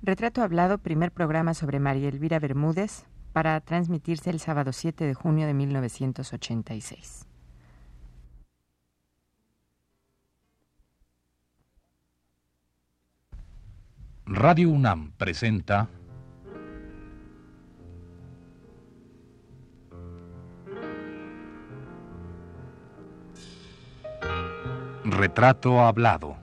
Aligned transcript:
Retrato 0.00 0.42
Hablado, 0.42 0.78
primer 0.78 1.10
programa 1.10 1.54
sobre 1.54 1.80
María 1.80 2.08
Elvira 2.08 2.38
Bermúdez, 2.38 3.04
para 3.32 3.60
transmitirse 3.60 4.30
el 4.30 4.38
sábado 4.38 4.72
7 4.72 5.04
de 5.04 5.14
junio 5.14 5.46
de 5.46 5.54
1986. 5.54 7.26
Radio 14.26 14.70
UNAM 14.70 15.12
presenta 15.16 15.88
Retrato 25.04 25.80
Hablado. 25.80 26.37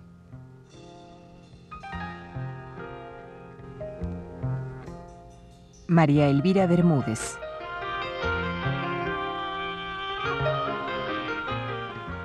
María 5.87 6.27
Elvira 6.27 6.65
Bermúdez. 6.65 7.37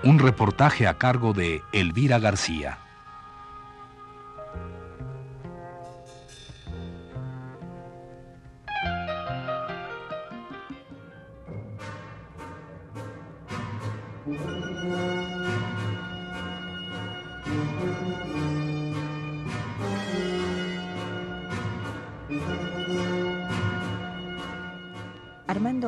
Un 0.03 0.19
reportaje 0.19 0.87
a 0.87 0.95
cargo 0.95 1.35
de 1.35 1.63
Elvira 1.73 2.19
García. 2.19 2.79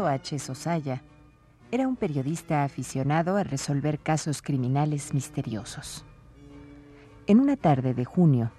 H. 0.07 0.39
Sosaya 0.39 1.03
era 1.71 1.89
un 1.89 1.97
periodista 1.97 2.65
aficionado 2.65 3.37
a 3.37 3.45
resolver 3.45 3.99
casos 3.99 4.43
criminales 4.43 5.15
misteriosos. 5.15 6.05
En 7.27 7.41
una 7.41 7.57
tarde 7.57 7.95
de 7.95 8.05
junio, 8.05 8.51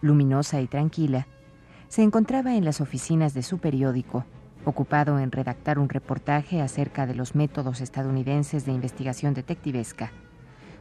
luminosa 0.00 0.60
y 0.60 0.66
tranquila, 0.66 1.26
se 1.88 2.02
encontraba 2.02 2.54
en 2.54 2.64
las 2.64 2.80
oficinas 2.80 3.34
de 3.34 3.42
su 3.42 3.58
periódico, 3.58 4.24
ocupado 4.64 5.18
en 5.18 5.30
redactar 5.30 5.78
un 5.78 5.88
reportaje 5.88 6.62
acerca 6.62 7.06
de 7.06 7.14
los 7.14 7.34
métodos 7.34 7.80
estadounidenses 7.80 8.64
de 8.64 8.72
investigación 8.72 9.34
detectivesca, 9.34 10.12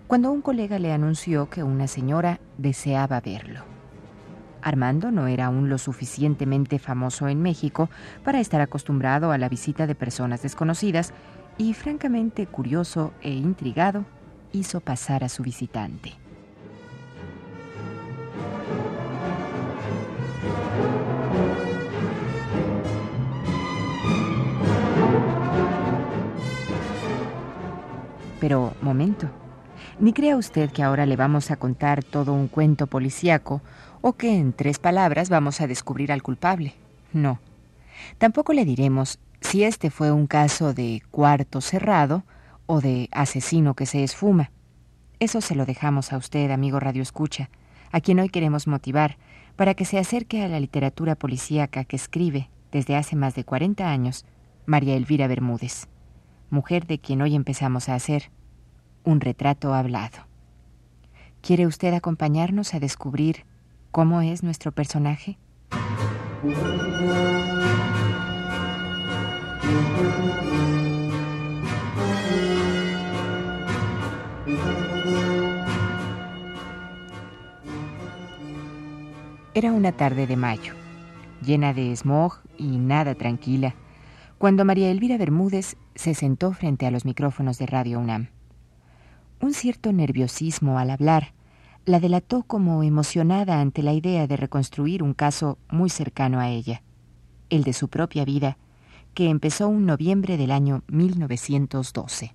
cuando 0.07 0.31
un 0.31 0.41
colega 0.41 0.79
le 0.79 0.93
anunció 0.93 1.49
que 1.49 1.63
una 1.63 1.87
señora 1.87 2.39
deseaba 2.57 3.19
verlo. 3.19 3.72
Armando 4.63 5.11
no 5.11 5.27
era 5.27 5.47
aún 5.47 5.69
lo 5.69 5.77
suficientemente 5.77 6.79
famoso 6.79 7.27
en 7.27 7.41
México 7.41 7.89
para 8.23 8.39
estar 8.39 8.61
acostumbrado 8.61 9.31
a 9.31 9.37
la 9.37 9.49
visita 9.49 9.87
de 9.87 9.95
personas 9.95 10.41
desconocidas 10.41 11.13
y, 11.57 11.73
francamente 11.73 12.47
curioso 12.47 13.13
e 13.21 13.31
intrigado, 13.31 14.05
hizo 14.51 14.79
pasar 14.79 15.23
a 15.23 15.29
su 15.29 15.43
visitante. 15.43 16.13
Pero, 28.39 28.73
momento. 28.81 29.29
Ni 29.99 30.11
crea 30.11 30.35
usted 30.35 30.69
que 30.69 30.83
ahora 30.83 31.05
le 31.05 31.15
vamos 31.15 31.49
a 31.49 31.55
contar 31.55 32.03
todo 32.03 32.33
un 32.33 32.49
cuento 32.49 32.87
policíaco 32.87 33.61
o 34.05 34.13
que 34.13 34.37
en 34.37 34.51
tres 34.51 34.79
palabras 34.79 35.29
vamos 35.29 35.61
a 35.61 35.67
descubrir 35.67 36.11
al 36.11 36.21
culpable. 36.21 36.75
No. 37.13 37.39
Tampoco 38.17 38.51
le 38.51 38.65
diremos 38.65 39.17
si 39.39 39.63
este 39.63 39.89
fue 39.89 40.11
un 40.11 40.27
caso 40.27 40.73
de 40.73 41.01
cuarto 41.09 41.61
cerrado 41.61 42.23
o 42.65 42.81
de 42.81 43.07
asesino 43.13 43.75
que 43.75 43.85
se 43.85 44.03
esfuma. 44.03 44.51
Eso 45.19 45.39
se 45.39 45.55
lo 45.55 45.65
dejamos 45.65 46.11
a 46.11 46.17
usted, 46.17 46.51
amigo 46.51 46.81
Radio 46.81 47.01
Escucha, 47.01 47.49
a 47.93 48.01
quien 48.01 48.19
hoy 48.19 48.27
queremos 48.27 48.67
motivar 48.67 49.17
para 49.55 49.73
que 49.73 49.85
se 49.85 49.97
acerque 49.97 50.43
a 50.43 50.49
la 50.49 50.59
literatura 50.59 51.15
policíaca 51.15 51.85
que 51.85 51.95
escribe 51.95 52.49
desde 52.73 52.97
hace 52.97 53.15
más 53.15 53.35
de 53.35 53.45
40 53.45 53.89
años 53.89 54.25
María 54.65 54.97
Elvira 54.97 55.27
Bermúdez, 55.27 55.87
mujer 56.49 56.87
de 56.87 56.99
quien 56.99 57.21
hoy 57.21 57.35
empezamos 57.35 57.87
a 57.87 57.95
hacer 57.95 58.31
un 59.05 59.21
retrato 59.21 59.73
hablado. 59.73 60.27
¿Quiere 61.41 61.67
usted 61.67 61.93
acompañarnos 61.93 62.73
a 62.73 62.81
descubrir 62.81 63.45
cómo 63.93 64.21
es 64.21 64.41
nuestro 64.41 64.71
personaje? 64.71 65.37
Era 79.53 79.71
una 79.71 79.91
tarde 79.91 80.25
de 80.25 80.37
mayo, 80.37 80.73
llena 81.45 81.75
de 81.75 81.95
smog 81.95 82.39
y 82.57 82.79
nada 82.79 83.13
tranquila, 83.13 83.75
cuando 84.39 84.65
María 84.65 84.89
Elvira 84.89 85.19
Bermúdez 85.19 85.77
se 85.93 86.15
sentó 86.15 86.51
frente 86.53 86.87
a 86.87 86.91
los 86.91 87.05
micrófonos 87.05 87.59
de 87.59 87.67
Radio 87.67 87.99
UNAM. 87.99 88.29
Un 89.39 89.53
cierto 89.53 89.93
nerviosismo 89.93 90.79
al 90.79 90.89
hablar 90.89 91.33
la 91.85 91.99
delató 91.99 92.43
como 92.43 92.83
emocionada 92.83 93.59
ante 93.59 93.83
la 93.83 93.93
idea 93.93 94.27
de 94.27 94.37
reconstruir 94.37 95.03
un 95.03 95.13
caso 95.13 95.57
muy 95.69 95.89
cercano 95.89 96.39
a 96.39 96.49
ella, 96.49 96.81
el 97.49 97.63
de 97.63 97.73
su 97.73 97.89
propia 97.89 98.25
vida, 98.25 98.57
que 99.13 99.29
empezó 99.29 99.67
un 99.67 99.85
noviembre 99.85 100.37
del 100.37 100.51
año 100.51 100.83
1912. 100.87 102.33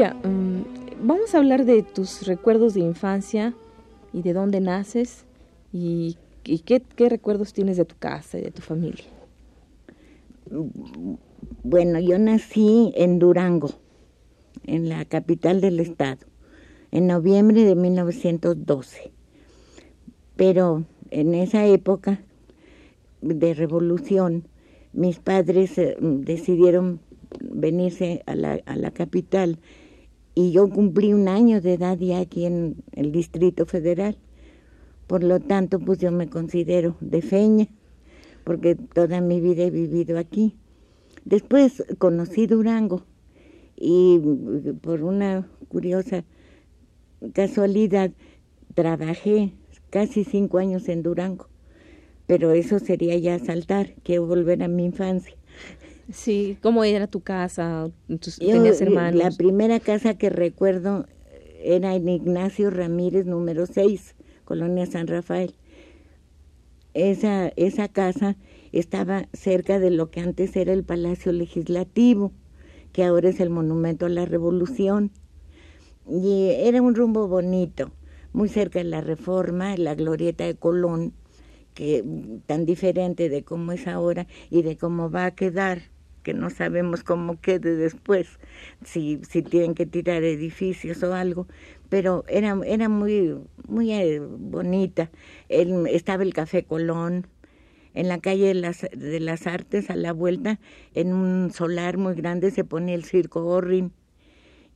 Elvira, 0.00 0.14
mm, 0.14 1.06
vamos 1.06 1.34
a 1.34 1.38
hablar 1.38 1.66
de 1.66 1.82
tus 1.82 2.26
recuerdos 2.26 2.72
de 2.72 2.80
infancia 2.80 3.54
y 4.14 4.22
de 4.22 4.32
dónde 4.32 4.60
naces 4.60 5.26
y, 5.74 6.16
qué, 6.42 6.82
recuerdos 7.10 7.52
tienes 7.52 7.76
de 7.76 7.84
tu 7.84 7.96
casa 7.96 8.38
y 8.38 8.42
de 8.42 8.50
tu 8.50 8.62
familia. 8.62 9.04
Bueno, 11.62 12.00
yo 12.00 12.18
nací 12.18 12.92
en 12.96 13.18
Durango, 13.18 13.72
en 14.66 14.88
la 14.88 15.04
capital 15.04 15.60
del 15.60 15.78
estado, 15.80 16.26
en 16.92 17.06
noviembre 17.06 17.64
de 17.64 17.74
1912. 17.74 19.12
Pero 20.36 20.84
en 21.10 21.34
esa 21.34 21.66
época 21.66 22.22
de 23.20 23.52
revolución, 23.52 24.44
mis 24.94 25.18
padres 25.18 25.76
eh, 25.76 25.96
decidieron 26.00 27.00
venirse 27.38 28.22
a 28.24 28.34
la 28.34 28.90
capital 28.92 29.58
y 30.40 30.52
yo 30.52 30.70
cumplí 30.70 31.12
un 31.12 31.28
año 31.28 31.60
de 31.60 31.74
edad 31.74 31.98
ya 31.98 32.20
aquí 32.20 32.46
en 32.46 32.82
el 32.92 33.12
Distrito 33.12 33.66
Federal. 33.66 34.16
Por 35.06 35.22
lo 35.22 35.38
tanto, 35.38 35.78
pues 35.78 35.98
yo 35.98 36.10
me 36.12 36.30
considero 36.30 36.96
de 37.02 37.20
feña, 37.20 37.68
porque 38.44 38.74
toda 38.74 39.20
mi 39.20 39.38
vida 39.42 39.64
he 39.64 39.70
vivido 39.70 40.18
aquí. 40.18 40.56
Después 41.26 41.84
conocí 41.98 42.46
Durango 42.46 43.02
y 43.76 44.18
por 44.80 45.02
una 45.02 45.46
curiosa 45.68 46.24
casualidad 47.34 48.10
trabajé 48.72 49.52
casi 49.90 50.24
cinco 50.24 50.56
años 50.56 50.88
en 50.88 51.02
Durango, 51.02 51.48
pero 52.26 52.52
eso 52.52 52.78
sería 52.78 53.18
ya 53.18 53.38
saltar, 53.38 53.92
que 54.04 54.18
volver 54.18 54.62
a 54.62 54.68
mi 54.68 54.86
infancia. 54.86 55.34
Sí, 56.12 56.58
¿cómo 56.62 56.82
era 56.84 57.06
tu 57.06 57.20
casa? 57.20 57.90
¿Tenías 58.38 58.80
hermanos? 58.80 59.14
La 59.14 59.30
primera 59.30 59.80
casa 59.80 60.14
que 60.14 60.30
recuerdo 60.30 61.06
era 61.62 61.94
en 61.94 62.08
Ignacio 62.08 62.70
Ramírez, 62.70 63.26
número 63.26 63.66
6, 63.66 64.16
Colonia 64.44 64.86
San 64.86 65.06
Rafael. 65.06 65.54
Esa, 66.94 67.48
esa 67.56 67.88
casa 67.88 68.36
estaba 68.72 69.28
cerca 69.32 69.78
de 69.78 69.90
lo 69.90 70.10
que 70.10 70.20
antes 70.20 70.56
era 70.56 70.72
el 70.72 70.84
Palacio 70.84 71.32
Legislativo, 71.32 72.32
que 72.92 73.04
ahora 73.04 73.28
es 73.28 73.38
el 73.40 73.50
Monumento 73.50 74.06
a 74.06 74.08
la 74.08 74.24
Revolución. 74.24 75.12
Y 76.08 76.50
era 76.50 76.82
un 76.82 76.94
rumbo 76.96 77.28
bonito, 77.28 77.92
muy 78.32 78.48
cerca 78.48 78.80
de 78.80 78.84
la 78.84 79.00
Reforma, 79.00 79.76
la 79.76 79.94
Glorieta 79.94 80.44
de 80.44 80.56
Colón, 80.56 81.14
que 81.74 82.04
tan 82.46 82.66
diferente 82.66 83.28
de 83.28 83.44
cómo 83.44 83.72
es 83.72 83.86
ahora 83.86 84.26
y 84.50 84.62
de 84.62 84.76
cómo 84.76 85.10
va 85.10 85.26
a 85.26 85.34
quedar 85.36 85.89
que 86.22 86.34
no 86.34 86.50
sabemos 86.50 87.02
cómo 87.02 87.40
quede 87.40 87.76
después, 87.76 88.38
si, 88.84 89.20
si 89.28 89.42
tienen 89.42 89.74
que 89.74 89.86
tirar 89.86 90.22
edificios 90.22 91.02
o 91.02 91.14
algo, 91.14 91.46
pero 91.88 92.24
era, 92.28 92.58
era 92.64 92.88
muy, 92.88 93.36
muy 93.66 93.92
eh, 93.92 94.20
bonita. 94.20 95.10
estaba 95.48 96.22
el 96.22 96.34
Café 96.34 96.64
Colón, 96.64 97.26
en 97.94 98.08
la 98.08 98.20
calle 98.20 98.46
de 98.46 98.54
las, 98.54 98.86
de 98.96 99.20
las 99.20 99.46
Artes, 99.46 99.90
a 99.90 99.96
la 99.96 100.12
vuelta, 100.12 100.60
en 100.94 101.12
un 101.12 101.50
solar 101.52 101.98
muy 101.98 102.14
grande, 102.14 102.50
se 102.50 102.64
pone 102.64 102.94
el 102.94 103.04
circo 103.04 103.44
Orrin. 103.46 103.92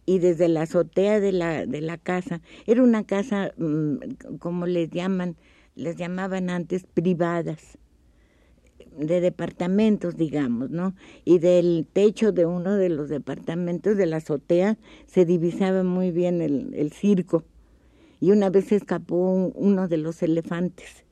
Y 0.06 0.18
desde 0.18 0.48
la 0.48 0.62
azotea 0.62 1.18
de 1.20 1.32
la, 1.32 1.64
de 1.64 1.80
la 1.80 1.96
casa, 1.96 2.42
era 2.66 2.82
una 2.82 3.04
casa, 3.04 3.52
mm, 3.56 4.36
como 4.38 4.66
les 4.66 4.90
llaman, 4.90 5.36
les 5.76 5.96
llamaban 5.96 6.50
antes 6.50 6.84
privadas 6.84 7.78
de 8.98 9.20
departamentos, 9.20 10.16
digamos, 10.16 10.70
¿no? 10.70 10.94
Y 11.24 11.38
del 11.38 11.86
techo 11.92 12.32
de 12.32 12.46
uno 12.46 12.74
de 12.74 12.88
los 12.88 13.08
departamentos 13.08 13.96
de 13.96 14.06
la 14.06 14.16
azotea 14.16 14.78
se 15.06 15.24
divisaba 15.24 15.82
muy 15.82 16.10
bien 16.10 16.40
el, 16.40 16.92
circo. 16.92 17.44
Y 18.20 18.30
una 18.30 18.50
vez 18.50 18.72
escapó 18.72 19.52
uno 19.54 19.88
de 19.88 19.98
los 19.98 20.22
elefantes 20.22 21.04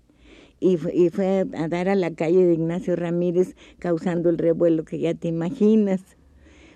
y, 0.61 0.79
y, 0.93 1.11
fue 1.11 1.47
a 1.55 1.69
dar 1.69 1.89
a 1.89 1.95
la 1.95 2.13
calle 2.15 2.45
de 2.45 2.55
Ignacio 2.55 2.95
Ramírez 2.95 3.57
causando 3.79 4.31
el 4.31 4.39
revuelo 4.39 4.85
que 4.85 4.99
ya 4.99 5.13
te 5.15 5.29
imaginas. 5.29 6.01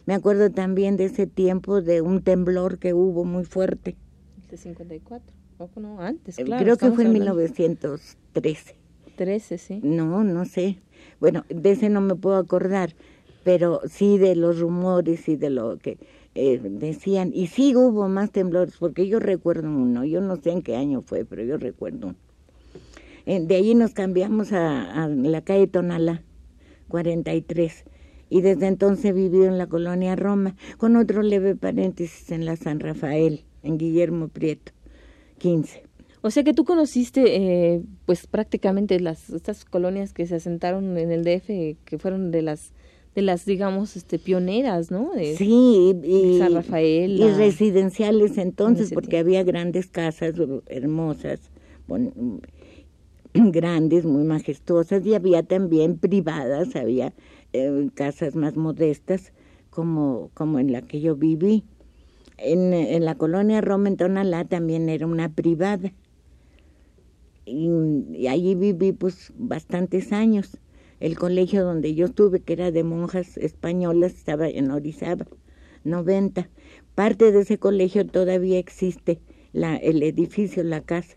Me 0.04 0.14
acuerdo 0.14 0.50
también 0.50 0.96
de 0.96 1.06
ese 1.06 1.26
tiempo 1.26 1.82
de 1.82 2.00
un 2.00 2.22
temblor 2.22 2.78
que 2.78 2.94
hubo 2.94 3.24
muy 3.24 3.44
fuerte. 3.44 3.96
¿De 4.50 4.56
54? 4.56 5.34
¿O 5.58 5.70
no? 5.80 6.00
Antes, 6.00 6.36
claro. 6.36 6.62
Creo 6.62 6.76
que 6.76 6.90
fue 6.90 7.04
en 7.04 7.12
1913. 7.12 8.76
13, 9.16 9.58
sí. 9.58 9.80
No, 9.82 10.22
no 10.22 10.44
sé. 10.44 10.78
Bueno, 11.20 11.44
de 11.48 11.72
ese 11.72 11.88
no 11.88 12.00
me 12.00 12.14
puedo 12.14 12.36
acordar, 12.36 12.94
pero 13.44 13.80
sí 13.88 14.18
de 14.18 14.36
los 14.36 14.58
rumores 14.58 15.28
y 15.28 15.36
de 15.36 15.50
lo 15.50 15.78
que 15.78 15.98
eh, 16.34 16.60
decían. 16.62 17.30
Y 17.32 17.46
sí 17.46 17.74
hubo 17.74 18.08
más 18.08 18.30
temblores, 18.30 18.76
porque 18.78 19.08
yo 19.08 19.20
recuerdo 19.20 19.68
uno, 19.68 20.04
yo 20.04 20.20
no 20.20 20.36
sé 20.36 20.50
en 20.50 20.62
qué 20.62 20.76
año 20.76 21.00
fue, 21.00 21.24
pero 21.24 21.42
yo 21.42 21.56
recuerdo 21.56 22.08
uno. 22.08 22.16
Eh, 23.24 23.40
de 23.40 23.56
allí 23.56 23.74
nos 23.74 23.92
cambiamos 23.92 24.52
a, 24.52 25.08
la 25.08 25.40
calle 25.40 25.66
Tonalá, 25.66 26.22
43, 26.88 27.84
y 28.28 28.40
desde 28.40 28.66
entonces 28.66 29.06
he 29.06 29.12
vivido 29.12 29.46
en 29.46 29.58
la 29.58 29.66
colonia 29.66 30.14
Roma, 30.14 30.54
con 30.76 30.96
otro 30.96 31.22
leve 31.22 31.56
paréntesis 31.56 32.30
en 32.30 32.44
la 32.44 32.56
San 32.56 32.80
Rafael, 32.80 33.44
en 33.62 33.78
Guillermo 33.78 34.28
Prieto, 34.28 34.72
15. 35.38 35.85
O 36.26 36.30
sea 36.32 36.42
que 36.42 36.52
tú 36.52 36.64
conociste, 36.64 37.36
eh, 37.36 37.82
pues 38.04 38.26
prácticamente 38.26 38.98
las 38.98 39.30
estas 39.30 39.64
colonias 39.64 40.12
que 40.12 40.26
se 40.26 40.34
asentaron 40.34 40.98
en 40.98 41.12
el 41.12 41.22
DF, 41.22 41.78
que 41.84 41.98
fueron 42.00 42.32
de 42.32 42.42
las 42.42 42.72
de 43.14 43.22
las 43.22 43.44
digamos 43.44 43.94
este 43.96 44.18
pioneras, 44.18 44.90
¿no? 44.90 45.12
De, 45.14 45.36
sí, 45.36 45.94
y, 46.02 46.38
San 46.40 46.52
Rafael 46.52 47.12
y 47.20 47.30
residenciales 47.30 48.38
entonces, 48.38 48.90
porque 48.92 49.18
había 49.18 49.44
grandes 49.44 49.86
casas 49.86 50.34
hermosas, 50.66 51.38
grandes, 53.32 54.04
muy 54.04 54.24
majestuosas 54.24 55.06
y 55.06 55.14
había 55.14 55.44
también 55.44 55.96
privadas, 55.96 56.74
había 56.74 57.14
eh, 57.52 57.88
casas 57.94 58.34
más 58.34 58.56
modestas 58.56 59.32
como 59.70 60.32
como 60.34 60.58
en 60.58 60.72
la 60.72 60.82
que 60.82 61.00
yo 61.00 61.14
viví. 61.14 61.62
En, 62.36 62.74
en 62.74 63.04
la 63.04 63.14
colonia 63.14 63.60
Roma 63.60 63.86
en 63.86 63.96
Tonalá 63.96 64.44
también 64.44 64.88
era 64.88 65.06
una 65.06 65.32
privada 65.32 65.92
y, 67.46 68.26
allí 68.26 68.54
viví 68.54 68.92
pues 68.92 69.32
bastantes 69.36 70.12
años. 70.12 70.58
El 71.00 71.18
colegio 71.18 71.64
donde 71.64 71.94
yo 71.94 72.06
estuve, 72.06 72.40
que 72.40 72.54
era 72.54 72.70
de 72.70 72.82
monjas 72.82 73.36
españolas, 73.36 74.14
estaba 74.14 74.48
en 74.48 74.70
Orizaba, 74.70 75.26
90. 75.84 76.48
Parte 76.94 77.32
de 77.32 77.40
ese 77.40 77.58
colegio 77.58 78.06
todavía 78.06 78.58
existe, 78.58 79.20
la, 79.52 79.76
el 79.76 80.02
edificio, 80.02 80.64
la 80.64 80.80
casa. 80.80 81.16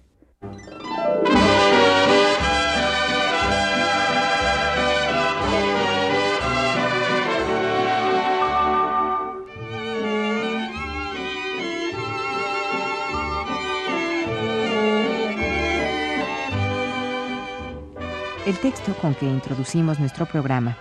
El 18.49 18.57
texto 18.57 18.95
con 18.99 19.13
que 19.13 19.27
introducimos 19.27 19.99
nuestro 19.99 20.25
programa 20.25 20.75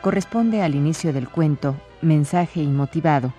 corresponde 0.00 0.62
al 0.62 0.74
inicio 0.74 1.12
del 1.12 1.28
cuento 1.28 1.76
Mensaje 2.00 2.62
Inmotivado, 2.62 3.34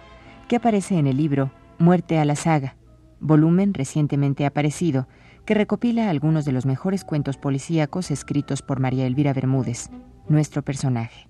que 0.47 0.57
aparece 0.57 0.99
en 0.99 1.07
el 1.07 1.17
libro 1.17 1.49
Muerte 1.79 2.19
a 2.19 2.25
la 2.25 2.35
saga, 2.35 2.75
volumen 3.19 3.73
recientemente 3.73 4.45
aparecido, 4.45 5.07
que 5.47 5.55
recopila 5.55 6.11
algunos 6.11 6.45
de 6.45 6.51
los 6.51 6.67
mejores 6.67 7.03
cuentos 7.03 7.37
policíacos 7.37 8.11
escritos 8.11 8.61
por 8.61 8.79
María 8.79 9.07
Elvira 9.07 9.33
Bermúdez, 9.33 9.89
nuestro 10.29 10.61
personaje. 10.61 11.27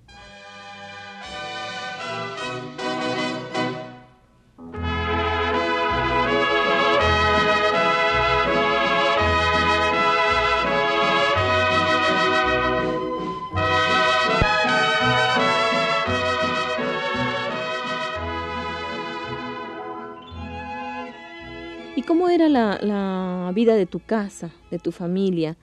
La, 22.48 23.52
vida 23.54 23.74
de 23.74 23.86
tu 23.86 24.00
casa, 24.00 24.50
de 24.70 24.78
tu 24.78 24.92
familia? 24.92 25.56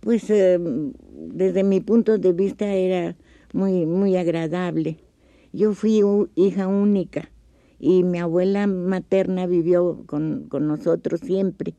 Pues 0.00 0.30
eh, 0.30 0.58
desde 0.60 1.62
mi 1.62 1.80
punto 1.80 2.18
de 2.18 2.32
vista 2.32 2.66
era 2.66 3.16
muy, 3.52 3.86
muy 3.86 4.16
agradable. 4.16 4.98
Yo 5.52 5.72
fui 5.74 6.02
hija 6.34 6.68
única 6.68 7.30
y 7.78 8.04
mi 8.04 8.18
abuela 8.18 8.66
materna 8.66 9.46
vivió 9.46 10.04
con, 10.06 10.46
con 10.48 10.66
nosotros 10.66 11.20
siempre. 11.20 11.74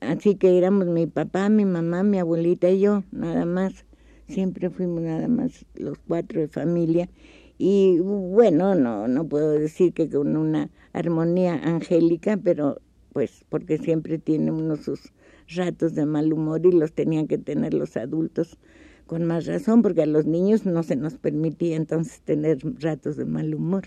Así 0.00 0.34
que 0.34 0.58
éramos 0.58 0.86
mi 0.86 1.06
papá, 1.06 1.48
mi 1.48 1.64
mamá, 1.64 2.02
mi 2.02 2.18
abuelita 2.18 2.68
y 2.70 2.80
yo, 2.80 3.04
nada 3.10 3.44
más. 3.44 3.84
Siempre 4.26 4.70
fuimos 4.70 5.02
nada 5.02 5.28
más 5.28 5.66
los 5.74 5.98
cuatro 5.98 6.40
de 6.40 6.48
familia. 6.48 7.10
Y 7.58 7.98
bueno, 8.00 8.74
no, 8.74 9.06
no 9.08 9.28
puedo 9.28 9.52
decir 9.52 9.92
que 9.92 10.08
con 10.08 10.36
una 10.36 10.70
armonía 10.92 11.54
angélica, 11.54 12.36
pero 12.36 12.80
pues 13.12 13.44
porque 13.48 13.78
siempre 13.78 14.18
tiene 14.18 14.50
uno 14.50 14.76
sus 14.76 15.12
ratos 15.48 15.94
de 15.94 16.04
mal 16.04 16.32
humor 16.32 16.66
y 16.66 16.72
los 16.72 16.92
tenían 16.92 17.28
que 17.28 17.38
tener 17.38 17.74
los 17.74 17.96
adultos 17.96 18.58
con 19.06 19.24
más 19.24 19.46
razón, 19.46 19.82
porque 19.82 20.02
a 20.02 20.06
los 20.06 20.26
niños 20.26 20.66
no 20.66 20.82
se 20.82 20.96
nos 20.96 21.14
permitía 21.14 21.76
entonces 21.76 22.20
tener 22.22 22.58
ratos 22.80 23.16
de 23.16 23.24
mal 23.24 23.54
humor. 23.54 23.84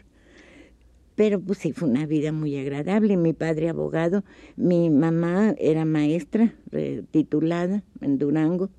Pero 1.16 1.40
pues 1.40 1.58
sí, 1.58 1.74
fue 1.74 1.90
una 1.90 2.06
vida 2.06 2.32
muy 2.32 2.56
agradable. 2.58 3.18
Mi 3.18 3.34
padre 3.34 3.70
abogado, 3.70 4.24
mi 4.56 4.92
mamá 4.92 5.56
era 5.58 5.84
maestra 5.84 6.54
titulada 7.12 7.84
en 8.02 8.20
Durango 8.20 8.70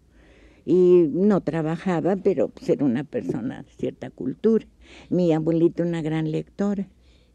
y 0.69 1.09
no 1.11 1.41
trabajaba, 1.41 2.17
pero 2.17 2.49
pues 2.49 2.69
era 2.69 2.85
una 2.85 3.05
persona 3.05 3.63
de 3.63 3.71
cierta 3.73 4.11
cultura. 4.11 4.67
Mi 5.11 5.33
abuelita 5.33 5.83
una 5.83 6.03
gran 6.03 6.31
lectora 6.31 6.89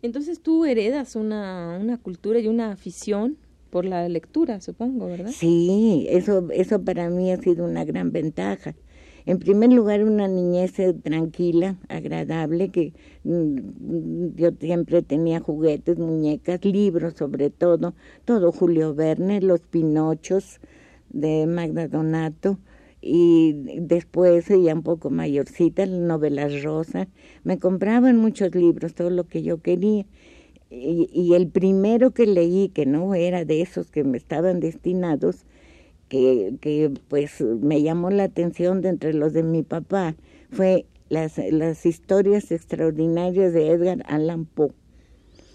entonces 0.04 0.42
tú 0.42 0.66
heredas 0.66 1.16
una, 1.16 1.80
una 1.82 1.98
cultura 1.98 2.38
y 2.38 2.50
una 2.50 2.74
afición 2.74 3.38
por 3.70 3.86
la 3.86 4.08
lectura, 4.10 4.60
supongo, 4.60 5.08
¿verdad? 5.08 5.32
Sí, 5.34 6.06
eso, 6.10 6.46
eso 6.52 6.84
para 6.84 7.10
mí 7.10 7.32
ha 7.32 7.38
sido 7.38 7.64
una 7.64 7.86
gran 7.86 8.12
ventaja. 8.12 8.76
En 9.26 9.40
primer 9.40 9.72
lugar, 9.72 10.04
una 10.04 10.28
niñez 10.28 10.74
tranquila, 11.04 11.78
agradable, 11.88 12.68
que 12.68 12.92
mm, 13.24 14.36
yo 14.36 14.52
siempre 14.60 15.02
tenía 15.04 15.40
juguetes, 15.40 15.98
muñecas, 15.98 16.66
libros 16.66 17.14
sobre 17.14 17.50
todo, 17.50 17.94
todo 18.26 18.52
Julio 18.52 18.94
Verne, 18.94 19.40
Los 19.40 19.62
Pinochos 19.62 20.60
de 21.12 21.48
Magda 21.48 21.88
Donato, 21.88 22.60
y 23.06 23.54
después, 23.82 24.48
ya 24.48 24.74
un 24.74 24.82
poco 24.82 25.10
mayorcita, 25.10 25.86
novelas 25.86 26.64
rosa, 26.64 27.10
me 27.44 27.60
compraban 27.60 28.16
muchos 28.16 28.56
libros, 28.56 28.94
todo 28.96 29.10
lo 29.10 29.26
que 29.26 29.44
yo 29.44 29.62
quería. 29.62 30.06
Y, 30.70 31.10
y, 31.12 31.34
el 31.34 31.50
primero 31.50 32.12
que 32.12 32.26
leí, 32.26 32.70
que 32.70 32.86
no 32.86 33.14
era 33.14 33.44
de 33.44 33.62
esos 33.62 33.92
que 33.92 34.06
me 34.06 34.18
estaban 34.18 34.62
destinados, 34.62 35.46
que, 36.08 36.56
que 36.62 36.92
pues 37.10 37.42
me 37.42 37.82
llamó 37.82 38.10
la 38.10 38.24
atención 38.24 38.82
de 38.82 38.90
entre 38.90 39.14
los 39.14 39.34
de 39.34 39.44
mi 39.44 39.64
papá, 39.64 40.16
fue 40.50 40.86
las, 41.10 41.38
las 41.38 41.86
historias 41.86 42.52
extraordinarias 42.52 43.52
de 43.54 43.70
Edgar 43.70 44.04
Allan 44.08 44.46
Poe. 44.46 44.72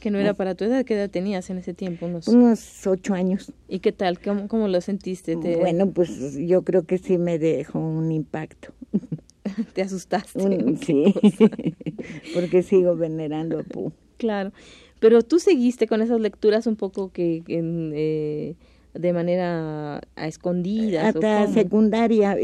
Que 0.01 0.11
no 0.11 0.19
era 0.19 0.35
para 0.35 0.55
tu 0.55 0.65
edad, 0.65 0.85
¿qué 0.85 0.95
edad 0.95 1.11
tenías 1.11 1.51
en 1.51 1.59
ese 1.59 1.75
tiempo? 1.75 2.07
Unos, 2.07 2.29
Unos 2.29 2.87
ocho 2.87 3.15
años. 3.15 3.53
¿Y 3.69 3.81
qué 3.81 3.93
tal? 3.93 4.21
¿Cómo, 4.21 4.49
cómo 4.49 4.69
lo 4.69 4.81
sentiste? 4.81 5.35
Bueno, 5.37 5.91
pues 5.91 6.37
yo 6.37 6.63
creo 6.63 6.85
que 6.85 6.99
sí 6.99 7.19
me 7.19 7.39
dejó 7.39 7.81
un 7.81 8.13
impacto. 8.13 8.73
te 9.75 9.83
asustaste. 9.83 10.41
sí, 10.83 11.15
porque 12.35 12.63
sigo 12.63 12.97
venerando 12.97 13.59
a 13.59 13.63
Pooh. 13.63 13.93
Claro, 14.19 14.53
pero 15.01 15.23
tú 15.23 15.39
seguiste 15.39 15.87
con 15.87 16.03
esas 16.03 16.21
lecturas 16.21 16.67
un 16.67 16.77
poco 16.77 17.11
que... 17.13 17.43
Eh, 17.49 18.57
de 18.95 19.13
manera 19.13 20.01
a 20.17 20.27
escondidas. 20.27 21.15
Hasta 21.15 21.47
secundaria, 21.49 22.37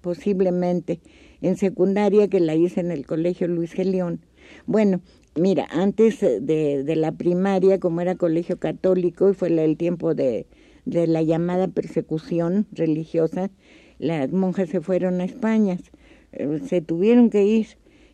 posiblemente. 0.00 1.00
En 1.40 1.56
secundaria 1.56 2.28
que 2.28 2.40
la 2.40 2.54
hice 2.54 2.80
en 2.80 2.92
el 2.92 3.06
colegio 3.06 3.48
Luis 3.48 3.72
Gelión. 3.72 4.20
Bueno, 4.66 5.00
mira, 5.40 5.66
antes 5.70 6.20
de, 6.20 6.84
de 6.84 6.96
la 6.96 7.12
primaria, 7.12 7.78
como 7.78 8.00
era 8.00 8.16
colegio 8.16 8.58
católico 8.58 9.30
y 9.30 9.34
fue 9.34 9.48
el 9.48 9.76
tiempo 9.76 10.14
de, 10.14 10.46
la 10.84 11.22
llamada 11.22 11.68
persecución 11.68 12.66
religiosa, 12.72 13.50
las 13.98 14.32
monjas 14.32 14.70
se 14.70 14.80
fueron 14.80 15.20
a 15.20 15.24
España, 15.24 15.78
eh, 16.32 16.60
se 16.64 16.80
tuvieron 16.80 17.30
que 17.30 17.44
ir. 17.44 17.66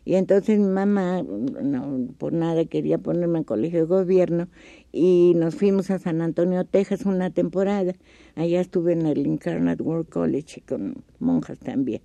Y 0.07 0.15
entonces 0.15 0.59
mi 0.59 0.67
mamá, 0.67 1.23
no 1.23 2.07
por 2.19 2.31
nada 2.31 2.65
quería 2.65 2.99
ponerme 2.99 3.39
en 3.39 3.43
colegio 3.43 3.79
de 3.79 3.85
gobierno, 3.85 4.49
y 4.91 5.33
nos 5.35 5.55
fuimos 5.55 5.89
a 5.89 5.99
San 5.99 6.21
Antonio, 6.21 6.63
Texas 6.65 7.05
una 7.05 7.31
temporada. 7.31 7.93
Allá 8.35 8.61
estuve 8.61 8.93
en 8.93 9.05
el 9.07 9.25
Incarnate 9.25 9.81
World 9.81 10.09
College 10.09 10.61
con 10.67 11.03
monjas 11.19 11.59
también. 11.59 12.01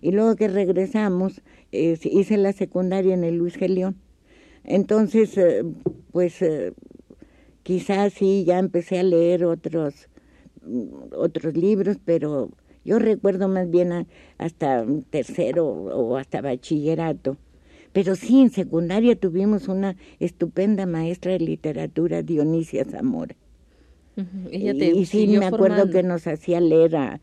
Y 0.00 0.12
luego 0.12 0.34
que 0.36 0.48
regresamos, 0.48 1.42
eh, 1.72 1.98
hice 2.04 2.36
la 2.38 2.52
secundaria 2.52 3.14
en 3.14 3.24
el 3.24 3.36
Luis 3.36 3.56
Gelión. 3.56 3.96
Entonces, 4.64 5.36
eh, 5.38 5.64
pues 6.12 6.40
eh, 6.42 6.72
quizás 7.62 8.12
sí, 8.12 8.44
ya 8.44 8.58
empecé 8.58 8.98
a 8.98 9.02
leer 9.02 9.44
otros, 9.44 10.08
otros 11.16 11.56
libros, 11.56 11.98
pero 12.04 12.50
yo 12.84 12.98
recuerdo 12.98 13.48
más 13.48 13.70
bien 13.70 14.06
hasta 14.38 14.84
tercero 15.10 15.66
o 15.66 16.16
hasta 16.16 16.40
bachillerato. 16.40 17.36
Pero 17.92 18.16
sí, 18.16 18.40
en 18.40 18.50
secundaria 18.50 19.16
tuvimos 19.16 19.68
una 19.68 19.96
estupenda 20.18 20.86
maestra 20.86 21.32
de 21.32 21.40
literatura, 21.40 22.22
Dionisia 22.22 22.84
Zamora. 22.84 23.36
y, 24.50 25.04
sí, 25.06 25.26
me 25.26 25.46
acuerdo 25.46 25.90
que 25.90 26.02
nos 26.02 26.26
hacía 26.26 26.60
leer 26.60 26.96
a, 26.96 27.20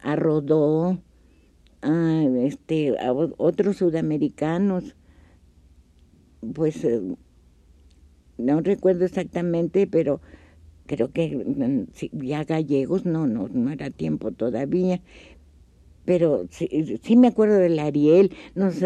a, 0.00 0.16
Rodó, 0.16 0.98
a, 1.82 2.22
este, 2.38 2.96
a 3.00 3.12
otros 3.12 3.76
sudamericanos, 3.76 4.94
pues 6.54 6.84
eh, 6.84 7.00
no 8.38 8.60
recuerdo 8.60 9.04
exactamente, 9.04 9.86
pero 9.86 10.20
creo 10.86 11.12
que 11.12 11.36
mm, 11.36 11.86
ya 12.24 12.44
gallegos, 12.44 13.06
no, 13.06 13.26
no, 13.26 13.48
no 13.48 13.70
era 13.70 13.90
tiempo 13.90 14.32
todavía, 14.32 15.00
pero 16.04 16.46
sí, 16.50 16.98
sí, 17.02 17.16
me 17.16 17.28
acuerdo 17.28 17.56
del 17.56 17.78
Ariel. 17.78 18.34
Nos, 18.54 18.76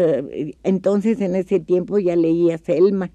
entonces, 0.63 1.19
en 1.21 1.35
ese 1.35 1.59
tiempo 1.59 1.99
ya 1.99 2.15
leía 2.15 2.57
Selma, 2.57 3.11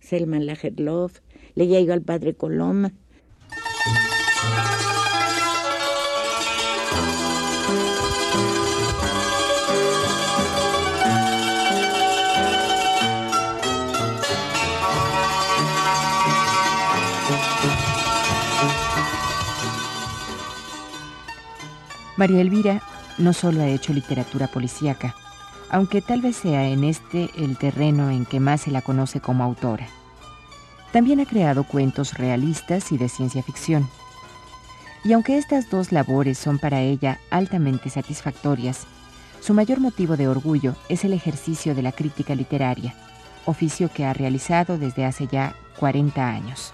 Selma 0.00 0.40
Lagerlof, 0.40 1.20
leía 1.54 1.80
yo 1.80 1.92
al 1.92 2.02
Padre 2.02 2.34
Coloma. 2.34 2.92
María 22.16 22.40
Elvira 22.40 22.80
no 23.18 23.32
solo 23.32 23.62
ha 23.62 23.66
hecho 23.66 23.92
literatura 23.92 24.46
policíaca, 24.46 25.14
aunque 25.68 26.00
tal 26.00 26.20
vez 26.20 26.36
sea 26.36 26.68
en 26.68 26.84
este 26.84 27.30
el 27.36 27.56
terreno 27.56 28.10
en 28.10 28.24
que 28.26 28.38
más 28.38 28.62
se 28.62 28.70
la 28.70 28.82
conoce 28.82 29.20
como 29.20 29.42
autora. 29.42 29.88
También 30.92 31.18
ha 31.18 31.26
creado 31.26 31.64
cuentos 31.64 32.14
realistas 32.14 32.92
y 32.92 32.98
de 32.98 33.08
ciencia 33.08 33.42
ficción. 33.42 33.88
Y 35.02 35.12
aunque 35.12 35.36
estas 35.36 35.68
dos 35.68 35.90
labores 35.90 36.38
son 36.38 36.58
para 36.58 36.80
ella 36.80 37.18
altamente 37.30 37.90
satisfactorias, 37.90 38.86
su 39.40 39.52
mayor 39.52 39.80
motivo 39.80 40.16
de 40.16 40.28
orgullo 40.28 40.76
es 40.88 41.04
el 41.04 41.12
ejercicio 41.12 41.74
de 41.74 41.82
la 41.82 41.92
crítica 41.92 42.34
literaria, 42.34 42.94
oficio 43.44 43.90
que 43.92 44.06
ha 44.06 44.12
realizado 44.12 44.78
desde 44.78 45.04
hace 45.04 45.26
ya 45.26 45.56
40 45.78 46.26
años. 46.26 46.72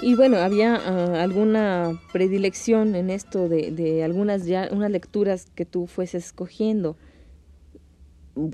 Y 0.00 0.14
bueno, 0.14 0.36
¿había 0.38 0.76
ah, 0.76 1.22
alguna 1.22 2.00
predilección 2.12 2.94
en 2.94 3.10
esto 3.10 3.48
de, 3.48 3.72
de, 3.72 4.04
algunas 4.04 4.46
ya, 4.46 4.68
unas 4.70 4.92
lecturas 4.92 5.46
que 5.56 5.64
tú 5.64 5.88
fueses 5.88 6.26
escogiendo? 6.26 6.96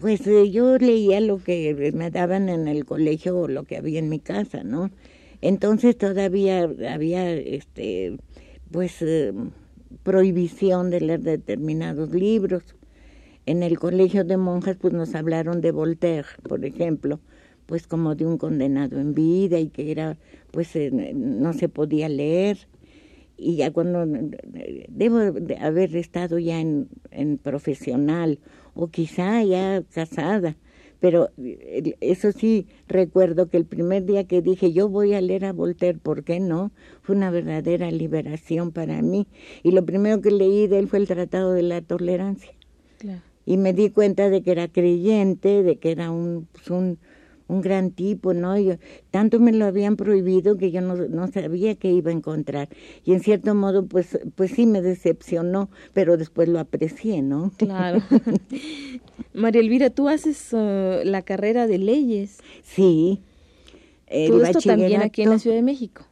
Pues 0.00 0.26
eh, 0.26 0.50
yo 0.50 0.78
leía 0.78 1.20
lo 1.20 1.36
que 1.38 1.92
me 1.94 2.10
daban 2.10 2.48
en 2.48 2.66
el 2.66 2.86
colegio 2.86 3.36
o 3.38 3.48
lo 3.48 3.64
que 3.64 3.76
había 3.76 3.98
en 3.98 4.08
mi 4.08 4.20
casa, 4.20 4.64
¿no? 4.64 4.90
Entonces 5.42 5.98
todavía 5.98 6.62
había, 6.90 7.30
este, 7.30 8.16
pues, 8.70 9.02
eh, 9.02 9.34
prohibición 10.02 10.88
de 10.88 11.02
leer 11.02 11.20
determinados 11.20 12.14
libros. 12.14 12.62
En 13.44 13.62
el 13.62 13.78
colegio 13.78 14.24
de 14.24 14.38
monjas, 14.38 14.78
pues 14.80 14.94
nos 14.94 15.14
hablaron 15.14 15.60
de 15.60 15.72
Voltaire, 15.72 16.26
por 16.48 16.64
ejemplo, 16.64 17.20
pues 17.66 17.86
como 17.86 18.14
de 18.14 18.26
un 18.26 18.38
condenado 18.38 18.98
en 18.98 19.14
vida 19.14 19.58
y 19.58 19.68
que 19.68 19.90
era 19.90 20.16
pues 20.50 20.74
eh, 20.76 20.90
no 21.14 21.52
se 21.52 21.68
podía 21.68 22.08
leer 22.08 22.68
y 23.36 23.56
ya 23.56 23.72
cuando 23.72 24.06
debo 24.88 25.18
de 25.18 25.56
haber 25.56 25.96
estado 25.96 26.38
ya 26.38 26.60
en, 26.60 26.88
en 27.10 27.38
profesional 27.38 28.38
o 28.74 28.88
quizá 28.88 29.42
ya 29.42 29.82
casada 29.92 30.56
pero 31.04 31.28
eh, 31.36 31.96
eso 32.00 32.32
sí 32.32 32.66
recuerdo 32.88 33.50
que 33.50 33.58
el 33.58 33.66
primer 33.66 34.06
día 34.06 34.24
que 34.24 34.40
dije 34.40 34.72
yo 34.72 34.88
voy 34.88 35.12
a 35.12 35.20
leer 35.20 35.44
a 35.44 35.52
Voltaire, 35.52 35.98
¿por 35.98 36.24
qué 36.24 36.40
no? 36.40 36.72
Fue 37.02 37.14
una 37.14 37.30
verdadera 37.30 37.90
liberación 37.90 38.72
para 38.72 39.02
mí. 39.02 39.26
Y 39.62 39.72
lo 39.72 39.84
primero 39.84 40.22
que 40.22 40.30
leí 40.30 40.66
de 40.66 40.78
él 40.78 40.88
fue 40.88 41.00
el 41.00 41.06
Tratado 41.06 41.52
de 41.52 41.62
la 41.62 41.82
Tolerancia. 41.82 42.52
Y 43.44 43.58
me 43.58 43.74
di 43.74 43.90
cuenta 43.90 44.30
de 44.30 44.42
que 44.42 44.52
era 44.52 44.68
creyente, 44.68 45.62
de 45.62 45.76
que 45.76 45.90
era 45.90 46.10
un, 46.10 46.48
pues, 46.50 46.70
un, 46.70 46.98
un 47.46 47.60
gran 47.60 47.90
tipo, 47.90 48.32
¿no? 48.34 48.58
Yo, 48.58 48.76
tanto 49.10 49.38
me 49.38 49.52
lo 49.52 49.66
habían 49.66 49.96
prohibido 49.96 50.56
que 50.56 50.70
yo 50.70 50.80
no, 50.80 50.96
no 50.96 51.28
sabía 51.28 51.74
qué 51.74 51.92
iba 51.92 52.10
a 52.10 52.14
encontrar. 52.14 52.68
Y 53.04 53.12
en 53.12 53.20
cierto 53.20 53.54
modo, 53.54 53.86
pues, 53.86 54.18
pues 54.34 54.52
sí 54.52 54.66
me 54.66 54.80
decepcionó, 54.80 55.70
pero 55.92 56.16
después 56.16 56.48
lo 56.48 56.58
aprecié, 56.58 57.22
¿no? 57.22 57.52
Claro. 57.56 58.02
María 59.34 59.60
Elvira, 59.60 59.90
tú 59.90 60.08
haces 60.08 60.52
uh, 60.52 61.04
la 61.04 61.22
carrera 61.22 61.66
de 61.66 61.78
leyes. 61.78 62.38
Sí. 62.62 63.20
Todo 64.28 64.44
esto 64.44 64.60
también 64.60 65.02
aquí 65.02 65.22
en 65.22 65.30
la 65.30 65.38
Ciudad 65.38 65.56
de 65.56 65.62
México. 65.62 66.04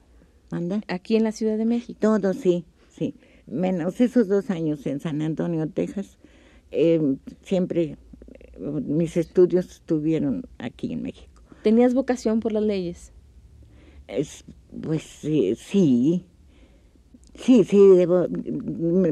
¿Anda? 0.51 0.83
Aquí 0.89 1.17
en 1.17 1.25
la 1.25 1.33
Ciudad 1.33 1.57
de 1.57 1.65
México. 1.65 1.99
Todo, 2.01 2.35
sí, 2.35 2.65
sí. 2.91 3.15
Menos 3.47 4.01
esos 4.01 4.29
dos 4.29 4.51
años 4.51 4.87
en 4.87 5.01
San 5.01 5.23
Antonio, 5.23 5.69
Texas, 5.69 6.19
eh, 6.71 7.17
siempre 7.43 7.97
mis 8.63 9.17
estudios 9.17 9.67
estuvieron 9.67 10.45
aquí 10.59 10.93
en 10.93 11.03
México. 11.03 11.43
¿Tenías 11.63 11.95
vocación 11.95 12.41
por 12.41 12.53
las 12.53 12.63
leyes? 12.63 13.13
Es, 14.09 14.45
pues 14.83 15.03
sí, 15.03 15.55
sí, 15.57 16.25
sí, 17.35 17.65
sí 17.65 17.79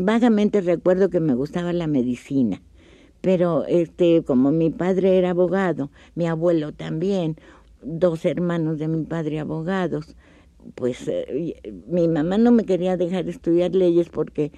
vagamente 0.00 0.60
recuerdo 0.60 1.10
que 1.10 1.20
me 1.20 1.34
gustaba 1.34 1.72
la 1.72 1.86
medicina, 1.86 2.60
pero 3.20 3.64
este, 3.66 4.22
como 4.24 4.50
mi 4.50 4.70
padre 4.70 5.16
era 5.16 5.30
abogado, 5.30 5.90
mi 6.14 6.26
abuelo 6.26 6.72
también, 6.72 7.36
dos 7.82 8.24
hermanos 8.24 8.78
de 8.78 8.88
mi 8.88 9.04
padre 9.04 9.38
abogados, 9.38 10.16
pues 10.74 11.08
eh, 11.08 11.54
mi 11.86 12.08
mamá 12.08 12.38
no 12.38 12.52
me 12.52 12.64
quería 12.64 12.96
dejar 12.96 13.28
estudiar 13.28 13.74
leyes 13.74 14.08
porque 14.08 14.52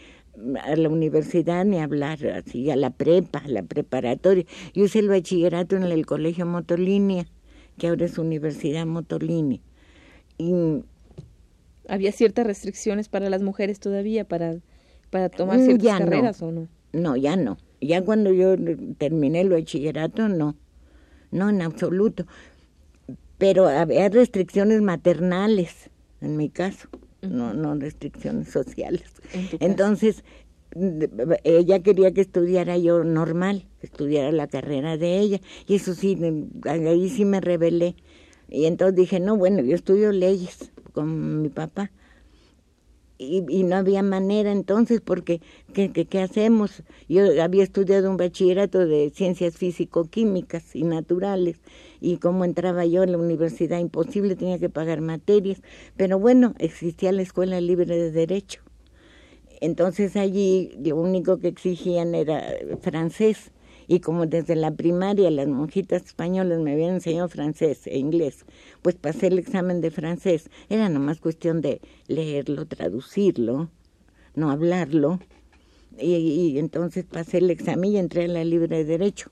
a 0.63 0.77
la 0.77 0.89
universidad 0.89 1.65
ni 1.65 1.79
hablar, 1.79 2.27
así 2.27 2.71
a 2.71 2.77
la 2.77 2.91
prepa, 2.91 3.41
a 3.41 3.49
la 3.49 3.63
preparatoria. 3.63 4.45
Yo 4.75 4.85
hice 4.85 5.01
el 5.01 5.09
bachillerato 5.09 5.77
en 5.77 5.85
el 5.85 6.07
colegio 6.07 6.47
Motolínea, 6.47 7.27
que 7.79 7.89
ahora 7.89 8.07
es 8.07 8.19
Universidad 8.19 8.87
Motolínea. 8.87 9.61
Y, 10.39 10.83
¿Había 11.89 12.13
ciertas 12.13 12.47
restricciones 12.47 13.09
para 13.09 13.29
las 13.29 13.43
mujeres 13.43 13.81
todavía 13.81 14.25
para, 14.25 14.57
para 15.11 15.29
tomar 15.29 15.59
mm, 15.59 15.65
ciertas 15.65 15.99
carreras 15.99 16.43
o 16.43 16.53
no? 16.53 16.69
No, 16.93 17.17
ya 17.17 17.37
no. 17.37 17.59
Ya 17.81 18.03
cuando 18.03 18.33
yo 18.33 18.55
terminé 18.99 19.41
el 19.41 19.51
bachillerato, 19.51 20.29
no. 20.29 20.57
No, 21.31 21.51
en 21.51 21.63
absoluto. 21.63 22.27
Pero 23.39 23.67
había 23.67 24.09
restricciones 24.09 24.81
maternales, 24.83 25.91
en 26.21 26.37
mi 26.37 26.49
caso 26.49 26.89
no, 27.23 27.55
no 27.55 27.75
restricciones 27.75 28.51
sociales. 28.51 29.05
Entonces, 29.61 30.25
ella 31.45 31.83
quería 31.83 32.13
que 32.13 32.21
estudiara 32.21 32.77
yo 32.79 33.05
normal, 33.05 33.67
que 33.81 33.87
estudiara 33.87 34.33
la 34.33 34.47
carrera 34.47 34.97
de 34.97 35.19
ella, 35.19 35.41
y 35.67 35.77
eso 35.77 35.95
sí, 35.95 36.19
ahí 36.65 37.09
sí 37.09 37.25
me 37.25 37.41
rebelé. 37.41 37.97
Y 38.49 38.67
entonces 38.67 38.97
dije, 38.97 39.21
no, 39.21 39.37
bueno, 39.37 39.63
yo 39.63 39.75
estudio 39.75 40.13
leyes 40.13 40.73
con 40.93 41.43
mi 41.43 41.49
papá 41.49 41.91
y, 43.23 43.63
no 43.63 43.77
había 43.77 44.03
manera 44.03 44.53
entonces 44.53 45.01
porque 45.01 45.41
¿qué, 45.73 45.91
qué, 45.93 46.21
hacemos? 46.21 46.83
Yo 47.09 47.43
había 47.43 47.63
estudiado 47.63 48.11
un 48.11 48.17
bachillerato 48.17 48.87
de 48.87 49.11
ciencias 49.15 49.57
físico-químicas 49.57 50.75
y 50.75 50.85
naturales 50.85 51.61
y 52.01 52.17
como 52.17 52.45
entraba 52.45 52.85
yo 52.85 53.03
en 53.03 53.13
la 53.13 53.19
universidad 53.19 53.79
imposible, 53.79 54.37
tenía 54.37 54.59
que 54.59 54.69
pagar 54.69 55.01
materias, 55.01 55.63
pero 55.97 56.19
bueno, 56.19 56.55
existía 56.59 57.13
la 57.13 57.23
Escuela 57.23 57.61
Libre 57.61 57.97
de 57.97 58.11
Derecho. 58.11 58.61
Entonces 59.61 60.17
allí 60.17 60.73
lo 60.83 60.97
único 60.97 61.39
que 61.39 61.49
exigían 61.49 62.15
era 62.15 62.43
francés 62.81 63.53
y 63.93 64.01
como 64.01 64.25
desde 64.25 64.57
la 64.57 64.71
primaria 64.71 65.31
las 65.31 65.49
monjitas 65.49 66.03
españolas 66.07 66.61
me 66.61 66.73
habían 66.73 66.95
enseñado 66.95 67.29
francés 67.29 67.87
e 67.87 67.99
inglés, 67.99 68.47
pues 68.81 68.95
pasé 68.95 69.27
el 69.27 69.39
examen 69.39 69.83
de 69.83 69.91
francés. 69.91 70.49
Era 70.71 70.89
nomás 70.89 71.21
cuestión 71.21 71.61
de 71.61 71.83
leerlo, 72.07 72.65
traducirlo, 72.65 73.69
no 74.35 74.51
hablarlo. 74.51 75.21
Y, 76.01 76.57
entonces 76.57 77.05
pasé 77.05 77.39
el 77.39 77.51
examen 77.51 77.93
y 77.93 77.99
entré 77.99 78.25
a 78.25 78.29
la 78.29 78.45
libre 78.45 78.79
de 78.79 78.85
derecho. 78.87 79.31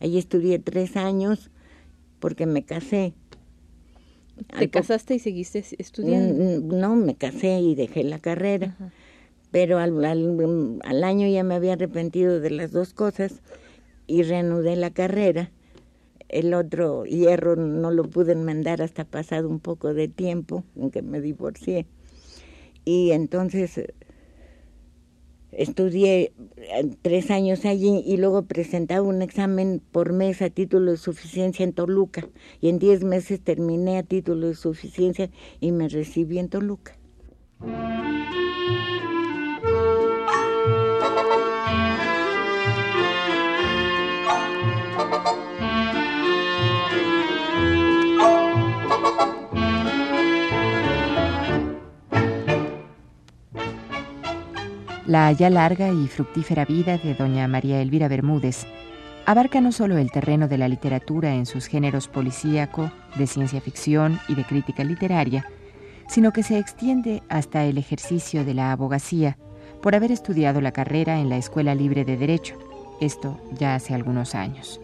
Allí 0.00 0.18
estudié 0.18 0.58
tres 0.58 0.96
años 0.96 1.52
porque 2.18 2.46
me 2.46 2.64
casé. 2.64 3.14
¿Te 4.58 4.70
casaste 4.70 5.14
y 5.14 5.18
seguiste 5.20 5.64
estudiando? 5.78 6.34
Mm, 6.34 6.66
mm, 6.66 6.80
no, 6.80 6.96
me 6.96 7.14
casé 7.14 7.60
y 7.60 7.76
dejé 7.76 8.02
la 8.02 8.18
carrera. 8.18 8.76
Pero 9.52 9.78
al, 9.78 10.04
al, 10.04 11.04
año 11.04 11.28
ya 11.28 11.44
me 11.44 11.54
había 11.54 11.74
arrepentido 11.74 12.40
de 12.40 12.50
las 12.50 12.72
dos 12.72 12.92
cosas 12.92 13.40
y 14.10 14.24
reanudé 14.24 14.74
la 14.74 14.90
carrera. 14.90 15.52
El 16.28 16.52
otro 16.54 17.04
hierro 17.04 17.54
no 17.56 17.90
lo 17.92 18.04
pude 18.04 18.32
enmendar 18.32 18.82
hasta 18.82 19.04
pasado 19.04 19.48
un 19.48 19.60
poco 19.60 19.94
de 19.94 20.08
tiempo 20.08 20.64
en 20.76 20.90
que 20.90 21.02
me 21.02 21.20
divorcié. 21.20 21.86
Y 22.84 23.12
entonces 23.12 23.80
estudié 25.52 26.32
eh, 26.56 26.90
tres 27.02 27.30
años 27.30 27.64
allí 27.64 28.02
y 28.04 28.16
luego 28.16 28.42
presentaba 28.42 29.02
un 29.02 29.22
examen 29.22 29.80
por 29.92 30.12
mes 30.12 30.42
a 30.42 30.50
título 30.50 30.90
de 30.90 30.96
suficiencia 30.96 31.62
en 31.62 31.72
Toluca. 31.72 32.28
Y 32.60 32.68
en 32.68 32.80
diez 32.80 33.04
meses 33.04 33.40
terminé 33.40 33.98
a 33.98 34.02
título 34.02 34.48
de 34.48 34.54
suficiencia 34.54 35.30
y 35.60 35.70
me 35.70 35.88
recibí 35.88 36.38
en 36.38 36.48
Toluca. 36.48 36.96
La 55.10 55.32
ya 55.32 55.50
larga 55.50 55.88
y 55.88 56.06
fructífera 56.06 56.64
vida 56.64 56.96
de 56.96 57.14
doña 57.14 57.48
María 57.48 57.82
Elvira 57.82 58.06
Bermúdez 58.06 58.64
abarca 59.26 59.60
no 59.60 59.72
solo 59.72 59.98
el 59.98 60.12
terreno 60.12 60.46
de 60.46 60.56
la 60.56 60.68
literatura 60.68 61.34
en 61.34 61.46
sus 61.46 61.66
géneros 61.66 62.06
policíaco, 62.06 62.92
de 63.16 63.26
ciencia 63.26 63.60
ficción 63.60 64.20
y 64.28 64.36
de 64.36 64.44
crítica 64.44 64.84
literaria, 64.84 65.44
sino 66.08 66.32
que 66.32 66.44
se 66.44 66.60
extiende 66.60 67.24
hasta 67.28 67.64
el 67.64 67.76
ejercicio 67.76 68.44
de 68.44 68.54
la 68.54 68.70
abogacía 68.70 69.36
por 69.82 69.96
haber 69.96 70.12
estudiado 70.12 70.60
la 70.60 70.70
carrera 70.70 71.18
en 71.18 71.28
la 71.28 71.38
Escuela 71.38 71.74
Libre 71.74 72.04
de 72.04 72.16
Derecho, 72.16 72.54
esto 73.00 73.40
ya 73.58 73.74
hace 73.74 73.94
algunos 73.94 74.36
años. 74.36 74.80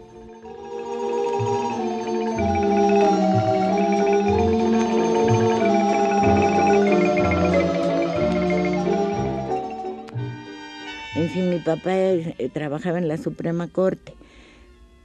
Mi 11.41 11.59
papá 11.59 11.95
eh, 11.95 12.49
trabajaba 12.53 12.97
en 12.97 13.07
la 13.07 13.17
Suprema 13.17 13.67
Corte. 13.67 14.13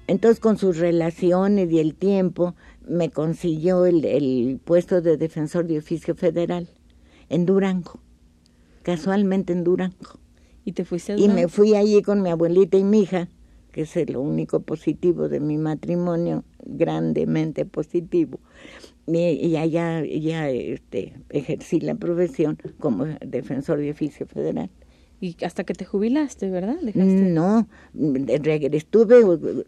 Entonces, 0.07 0.41
con 0.41 0.59
sus 0.59 0.79
relaciones 0.79 1.71
y 1.71 1.79
el 1.79 1.95
tiempo, 1.95 2.55
me 2.87 3.11
consiguió 3.11 3.87
el, 3.87 4.61
puesto 4.65 5.01
de 5.01 5.17
defensor 5.17 5.67
de 5.67 5.79
oficio 5.79 6.15
federal 6.15 6.69
en 7.29 7.47
Durango, 7.47 8.01
casualmente 8.83 9.53
en 9.53 9.65
Durango. 9.65 10.19
¿Y 10.65 10.73
te 10.73 10.85
fuiste 10.85 11.13
a 11.13 11.17
Y 11.17 11.29
me 11.29 11.49
fui 11.49 11.75
allí 11.75 12.03
con 12.03 12.23
mi 12.23 12.31
abuelita 12.31 12.77
y 12.77 12.85
mi 12.85 13.03
hija, 13.03 13.29
que 13.73 13.83
es 13.83 14.11
lo 14.11 14.21
único 14.21 14.61
positivo 14.61 15.29
de 15.29 15.41
mi 15.41 15.57
matrimonio, 15.59 16.45
grandemente 16.65 17.65
positivo. 17.65 18.39
Y, 19.07 19.57
allá 19.57 20.05
ya 20.05 20.49
este, 20.49 21.15
ejercí 21.31 21.81
la 21.81 21.97
profesión 21.97 22.59
como 22.79 23.07
defensor 23.21 23.79
de 23.79 23.91
oficio 23.91 24.27
federal. 24.27 24.71
Y 25.23 25.37
hasta 25.45 25.63
que 25.63 25.73
te 25.73 25.85
jubilaste, 25.85 26.51
¿verdad? 26.51 26.79
No, 26.83 27.69
estuve 27.95 29.65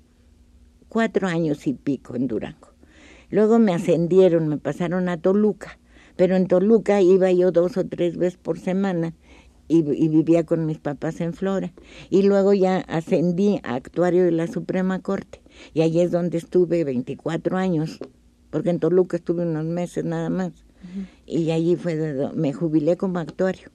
cuatro 0.88 1.28
años 1.28 1.68
y 1.68 1.74
pico 1.74 2.16
en 2.16 2.26
Durango. 2.26 2.70
Luego 3.30 3.60
me 3.60 3.72
ascendieron, 3.72 4.48
me 4.48 4.58
pasaron 4.58 5.08
a 5.08 5.16
Toluca, 5.16 5.78
pero 6.16 6.34
en 6.34 6.48
Toluca 6.48 7.00
iba 7.02 7.30
yo 7.30 7.52
dos 7.52 7.76
o 7.76 7.86
tres 7.86 8.16
veces 8.16 8.36
por 8.36 8.58
semana 8.58 9.14
y, 9.68 9.82
vivía 9.82 10.42
con 10.42 10.66
mis 10.66 10.78
papás 10.78 11.20
en 11.20 11.34
Flora. 11.34 11.72
Y 12.10 12.22
luego 12.22 12.52
ya 12.52 12.78
ascendí 12.88 13.60
a 13.62 13.76
actuario 13.76 14.24
de 14.24 14.32
la 14.32 14.48
Suprema 14.48 14.98
Corte 15.02 15.40
y 15.72 15.82
allí 15.82 16.00
es 16.00 16.10
donde 16.10 16.38
estuve 16.38 16.82
24 16.82 17.56
años, 17.56 18.00
porque 18.50 18.70
en 18.70 18.80
Toluca 18.80 19.18
estuve 19.18 19.44
unos 19.44 19.66
meses 19.66 20.04
nada 20.04 20.30
más. 20.30 20.50
Y 21.26 21.52
allí 21.52 21.76
fue 21.76 22.32
me 22.34 22.52
jubilé 22.52 22.96
como 22.96 23.20
actuario. 23.20 23.70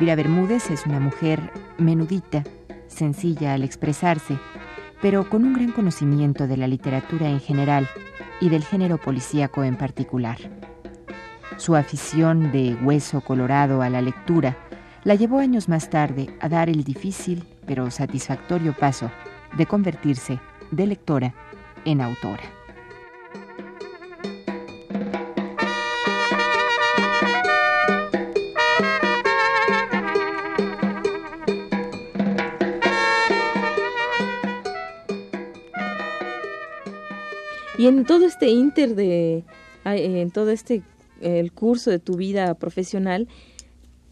Elvira 0.00 0.16
Bermúdez 0.16 0.70
es 0.70 0.86
una 0.86 0.98
mujer 0.98 1.52
menudita, 1.76 2.42
sencilla 2.86 3.52
al 3.52 3.62
expresarse, 3.62 4.38
pero 5.02 5.28
con 5.28 5.44
un 5.44 5.52
gran 5.52 5.72
conocimiento 5.72 6.46
de 6.46 6.56
la 6.56 6.66
literatura 6.66 7.28
en 7.28 7.38
general 7.38 7.86
y 8.40 8.48
del 8.48 8.64
género 8.64 8.96
policíaco 8.96 9.62
en 9.62 9.76
particular. 9.76 10.38
Su 11.58 11.76
afición 11.76 12.50
de 12.50 12.78
hueso 12.82 13.20
colorado 13.20 13.82
a 13.82 13.90
la 13.90 14.00
lectura 14.00 14.56
la 15.04 15.16
llevó 15.16 15.38
años 15.38 15.68
más 15.68 15.90
tarde 15.90 16.34
a 16.40 16.48
dar 16.48 16.70
el 16.70 16.82
difícil 16.82 17.44
pero 17.66 17.90
satisfactorio 17.90 18.72
paso 18.72 19.10
de 19.58 19.66
convertirse 19.66 20.40
de 20.70 20.86
lectora 20.86 21.34
en 21.84 22.00
autora. 22.00 22.59
Y 37.80 37.86
en 37.86 38.04
todo 38.04 38.26
este 38.26 38.50
inter 38.50 38.94
de, 38.94 39.42
en 39.86 40.30
todo 40.30 40.50
este, 40.50 40.82
el 41.22 41.50
curso 41.50 41.90
de 41.90 41.98
tu 41.98 42.14
vida 42.18 42.52
profesional, 42.52 43.26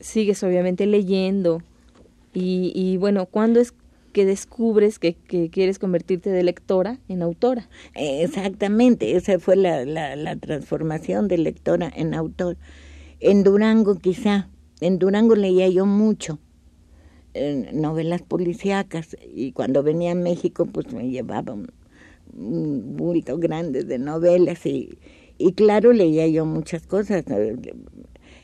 sigues 0.01 0.43
obviamente 0.43 0.87
leyendo. 0.87 1.63
Y, 2.33 2.97
bueno, 2.97 3.27
¿cuándo 3.27 3.61
es 3.61 3.75
que 4.13 4.25
descubres 4.25 4.99
que, 4.99 5.17
quieres 5.51 5.79
convertirte 5.79 6.31
de 6.31 6.45
lectora 6.45 6.99
en 7.09 7.21
autora? 7.21 7.69
Exactamente, 7.95 9.17
esa 9.17 9.39
fue 9.39 9.55
la, 9.55 9.85
la, 9.85 10.37
transformación 10.37 11.29
de 11.29 11.37
lectora 11.37 11.93
en 11.95 12.15
autor. 12.15 12.57
En 13.21 13.45
Durango 13.45 13.97
quizá, 13.97 14.49
en 14.81 14.99
Durango 14.99 15.37
leía 15.37 15.69
yo 15.69 15.85
mucho 15.85 16.39
novelas 17.73 18.23
policíacas 18.23 19.15
y 19.35 19.53
cuando 19.53 19.83
venía 19.83 20.13
a 20.13 20.15
México 20.15 20.67
pues 20.67 20.93
me 20.93 21.11
llevaba 21.11 21.55
un 22.38 22.96
bulto 22.96 23.38
grande 23.38 23.85
de 23.85 23.98
novelas 23.98 24.64
y, 24.66 24.98
y 25.38 25.53
claro, 25.53 25.92
leía 25.92 26.27
yo 26.27 26.44
muchas 26.44 26.87
cosas. 26.87 27.24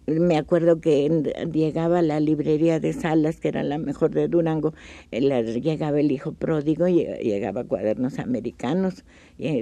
Me 0.07 0.37
acuerdo 0.37 0.81
que 0.81 1.09
llegaba 1.53 2.03
la 2.03 2.21
librería 2.21 2.79
de 2.79 2.93
Salas, 2.93 3.41
que 3.41 3.49
era 3.49 3.63
la 3.63 3.79
mejor 3.79 4.11
de 4.11 4.29
Durango, 4.29 4.75
eh, 5.11 5.61
llegaba 5.61 5.99
el 5.99 6.13
hijo 6.13 6.33
pródigo, 6.33 6.87
llegaba 6.87 7.65
cuadernos 7.65 8.19
americanos, 8.19 9.05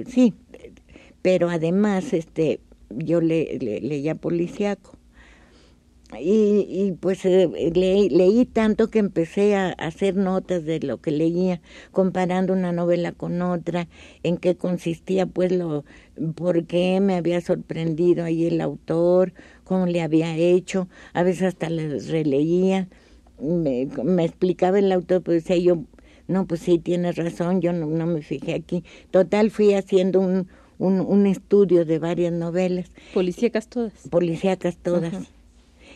sí, 0.07 0.33
pero 1.21 1.49
además 1.49 2.13
este 2.13 2.59
yo 2.89 3.21
le, 3.21 3.57
leía 3.59 4.15
policíaco. 4.15 4.97
Y, 6.19 6.65
y 6.69 6.91
pues 6.99 7.25
eh, 7.25 7.49
leí 7.73 8.45
tanto 8.45 8.89
que 8.89 8.99
empecé 8.99 9.55
a 9.55 9.69
hacer 9.71 10.15
notas 10.15 10.65
de 10.65 10.79
lo 10.79 10.97
que 11.01 11.11
leía, 11.11 11.61
comparando 11.91 12.53
una 12.53 12.71
novela 12.71 13.11
con 13.11 13.41
otra, 13.41 13.87
en 14.23 14.37
qué 14.37 14.55
consistía, 14.55 15.25
pues 15.25 15.51
lo, 15.51 15.85
por 16.35 16.65
qué 16.65 16.99
me 16.99 17.15
había 17.15 17.41
sorprendido 17.41 18.25
ahí 18.25 18.45
el 18.45 18.61
autor, 18.61 19.33
cómo 19.63 19.85
le 19.85 20.01
había 20.01 20.35
hecho, 20.37 20.87
a 21.13 21.23
veces 21.23 21.43
hasta 21.43 21.69
le 21.69 21.99
releía, 21.99 22.87
me, 23.41 23.87
me 24.03 24.25
explicaba 24.25 24.79
el 24.79 24.91
autor, 24.91 25.21
pues 25.23 25.43
decía 25.43 25.57
yo, 25.57 25.83
no, 26.27 26.47
pues 26.47 26.61
sí, 26.61 26.79
tienes 26.79 27.15
razón, 27.15 27.61
yo 27.61 27.73
no, 27.73 27.85
no 27.87 28.05
me 28.05 28.21
fijé 28.21 28.53
aquí. 28.53 28.83
Total, 29.11 29.51
fui 29.51 29.73
haciendo 29.73 30.21
un, 30.21 30.47
un, 30.77 31.01
un 31.01 31.27
estudio 31.27 31.85
de 31.85 31.99
varias 31.99 32.31
novelas. 32.31 32.91
Policíacas 33.13 33.67
todas. 33.67 33.93
Policíacas 34.09 34.77
todas. 34.77 35.13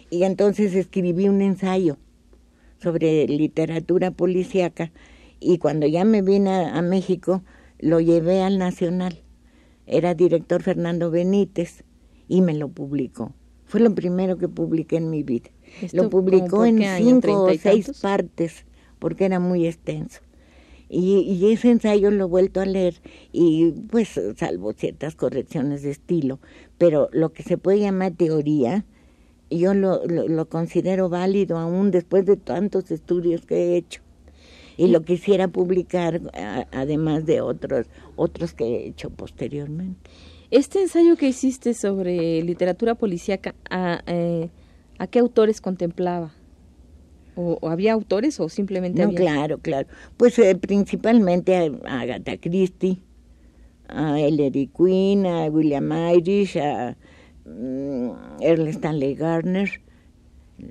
Y 0.10 0.24
entonces 0.24 0.74
escribí 0.76 1.28
un 1.28 1.42
ensayo 1.42 1.98
sobre 2.82 3.28
literatura 3.28 4.12
policíaca 4.12 4.92
y 5.40 5.58
cuando 5.58 5.86
ya 5.88 6.06
me 6.06 6.22
vine 6.22 6.50
a, 6.50 6.82
México 6.82 7.44
lo 7.80 8.00
llevé 8.00 8.42
al 8.42 8.58
Nacional. 8.58 9.22
Era 9.86 10.14
director 10.14 10.64
Fernando 10.64 11.12
Benítez 11.12 11.84
y 12.28 12.42
me 12.42 12.54
lo 12.54 12.70
publicó. 12.70 13.34
Fue 13.66 13.80
lo 13.80 13.94
primero 13.94 14.38
que 14.38 14.48
publiqué 14.48 14.98
en 14.98 15.10
mi 15.10 15.24
vida. 15.24 15.50
Lo 15.92 16.10
publicó 16.10 16.66
en 16.66 16.82
cinco 16.98 17.44
o 17.44 17.54
seis 17.54 17.92
partes 18.02 18.66
porque 19.00 19.26
era 19.26 19.40
muy 19.40 19.68
extenso. 19.68 20.22
Y, 20.90 21.52
ese 21.52 21.70
ensayo 21.70 22.12
lo 22.12 22.26
he 22.26 22.28
vuelto 22.28 22.62
a 22.62 22.66
leer 22.66 22.96
y 23.34 23.72
pues 23.90 24.20
salvo 24.38 24.72
ciertas 24.72 25.16
correcciones 25.16 25.82
de 25.82 25.92
estilo, 25.92 26.40
pero 26.78 27.10
lo 27.12 27.34
que 27.34 27.44
se 27.44 27.58
puede 27.58 27.80
llamar 27.80 28.14
teoría, 28.14 28.86
yo 29.50 29.74
lo, 29.74 30.06
lo, 30.06 30.50
considero 30.50 31.10
válido 31.10 31.58
aún 31.58 31.92
después 31.92 32.26
de 32.26 32.38
tantos 32.38 32.92
estudios 32.92 33.46
que 33.46 33.56
he 33.56 33.78
hecho. 33.78 34.02
Y 34.78 34.88
lo 34.88 35.02
quisiera 35.02 35.48
publicar 35.48 36.22
además 36.72 37.26
de 37.26 37.42
otros, 37.42 37.88
otros 38.16 38.54
que 38.54 38.66
he 38.66 38.88
hecho 38.88 39.10
posteriormente. 39.10 40.10
Este 40.52 40.82
ensayo 40.82 41.18
que 41.18 41.28
hiciste 41.28 41.74
sobre 41.74 42.42
literatura 42.44 42.96
policíaca, 42.96 43.56
¿a, 43.70 44.02
eh, 44.06 44.50
¿a 44.98 45.08
qué 45.08 45.20
autores 45.20 45.62
contemplaba? 45.62 46.32
¿O, 47.36 47.60
había 47.70 47.94
autores 47.94 48.40
o 48.40 48.50
simplemente 48.50 49.06
no, 49.06 49.14
claro, 49.14 49.60
claro. 49.60 49.88
Pues 50.16 50.40
eh, 50.40 50.56
principalmente 50.56 51.56
a, 51.56 52.02
Agatha 52.02 52.38
Christie, 52.38 53.00
a 53.88 54.20
Ellery 54.20 54.68
Quinn, 54.76 55.26
a 55.26 55.46
William 55.46 55.92
Irish, 56.16 56.58
a 56.58 56.98
mm, 57.48 58.42
Ernest 58.42 58.78
Stanley 58.78 59.16
Garner, 59.16 59.82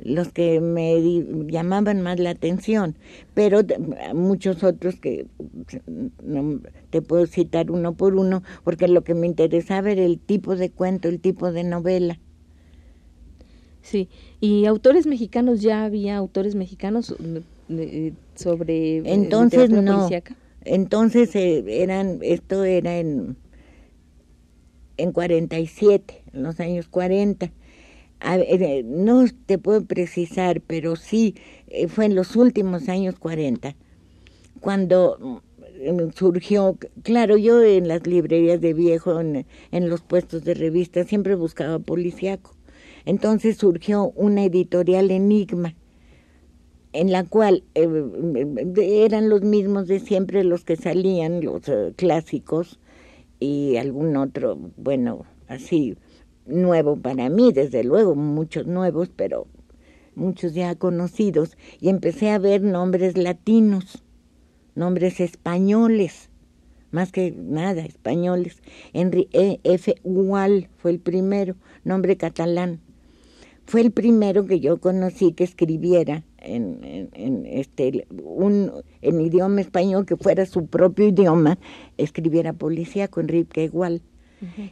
los 0.05 0.33
que 0.33 0.61
me 0.61 1.01
llamaban 1.47 2.03
más 2.03 2.19
la 2.19 2.31
atención, 2.31 2.97
pero 3.35 3.61
muchos 4.15 4.65
otros 4.65 4.97
que 4.97 5.27
no 6.23 6.61
te 6.91 7.03
puedo 7.03 7.27
citar 7.27 7.71
uno 7.71 7.95
por 7.95 8.17
uno, 8.17 8.43
porque 8.65 8.89
lo 8.89 9.03
que 9.05 9.15
me 9.15 9.27
interesaba 9.27 9.91
era 9.91 10.03
el 10.03 10.19
tipo 10.19 10.57
de 10.57 10.71
cuento, 10.71 11.09
el 11.09 11.21
tipo 11.21 11.53
de 11.53 11.65
novela. 11.65 12.19
Sí, 13.83 14.09
y 14.41 14.67
autores 14.67 15.07
mexicanos, 15.07 15.63
¿ya 15.63 15.85
había 15.85 16.17
autores 16.17 16.57
mexicanos 16.57 17.15
eh, 17.69 18.13
sobre 18.35 18.99
eh, 18.99 19.03
Entonces 19.05 19.71
no. 19.71 20.09
Entonces 20.65 21.37
eh, 21.37 21.63
eran, 21.69 22.19
esto 22.23 22.65
era 22.65 22.99
en, 22.99 23.37
en 24.97 25.13
47, 25.13 26.23
en 26.33 26.43
los 26.43 26.61
años 26.61 26.89
40. 26.89 27.51
no 28.85 29.25
te 29.47 29.59
puedo 29.59 29.85
precisar, 29.85 30.61
pero 30.61 30.97
sí 30.97 31.35
fue 31.89 32.07
en 32.07 32.15
los 32.15 32.37
últimos 32.37 32.89
años 32.89 33.19
40, 33.19 33.75
cuando 34.61 35.43
mm, 35.81 36.11
surgió, 36.15 36.79
claro, 37.03 37.37
yo 37.37 37.63
en 37.63 37.89
las 37.89 38.07
librerías 38.07 38.61
de 38.61 38.75
viejo, 38.75 39.21
en, 39.21 39.45
los 39.89 40.01
puestos 40.01 40.45
de 40.45 40.55
revistas, 40.55 41.07
siempre 41.07 41.35
buscaba 41.35 41.79
policíaco 41.79 42.57
entonces 43.07 43.57
surgió 43.57 44.13
una 44.17 44.45
editorial 44.45 45.11
Enigma, 45.11 45.75
en 46.93 47.13
la 47.13 47.25
cual 47.25 47.63
eh, 47.75 47.89
eran 48.77 49.29
los 49.29 49.43
mismos 49.43 49.87
de 49.87 50.01
siempre 50.01 50.43
los 50.45 50.65
que 50.65 50.77
salían, 50.77 51.43
los 51.43 51.69
eh, 51.69 51.93
clásicos, 51.97 52.81
y 53.39 53.77
algún 53.77 54.17
otro, 54.17 54.59
bueno, 54.77 55.25
así 55.49 55.97
nuevo 56.47 56.97
para 56.97 57.29
mí, 57.29 57.53
desde 57.53 57.85
luego, 57.85 58.15
muchos 58.15 58.67
nuevos, 58.67 59.11
pero 59.15 59.47
muchos 60.15 60.55
ya 60.55 60.75
conocidos, 60.77 61.57
y 61.81 61.89
empecé 61.89 62.31
a 62.31 62.39
ver 62.39 62.63
nombres 62.63 63.17
latinos, 63.17 64.03
nombres 64.75 65.21
españoles, 65.21 66.31
más 66.91 67.13
que 67.13 67.33
nada, 67.33 67.83
españoles. 67.83 68.63
Henry 68.93 69.29
E. 69.33 69.61
F. 69.65 69.95
Ual 70.05 70.69
fue 70.79 70.93
el 70.93 71.01
primero, 71.01 71.57
nombre 71.85 72.17
catalán 72.17 72.81
fue 73.67 73.81
el 73.81 73.91
primero 73.91 74.47
que 74.47 74.61
yo 74.61 74.81
conocí 74.81 75.33
que 75.33 75.43
escribiera 75.43 76.23
en, 76.47 77.11
en, 77.13 77.47
este 77.47 78.07
un 78.23 78.73
en 79.03 79.21
idioma 79.21 79.61
español 79.61 80.07
que 80.07 80.17
fuera 80.17 80.47
su 80.47 80.67
propio 80.67 81.09
idioma 81.09 81.59
escribiera 81.97 82.53
policía 82.53 83.09
con 83.09 83.25
Enrique 83.25 83.65
igual 83.65 84.03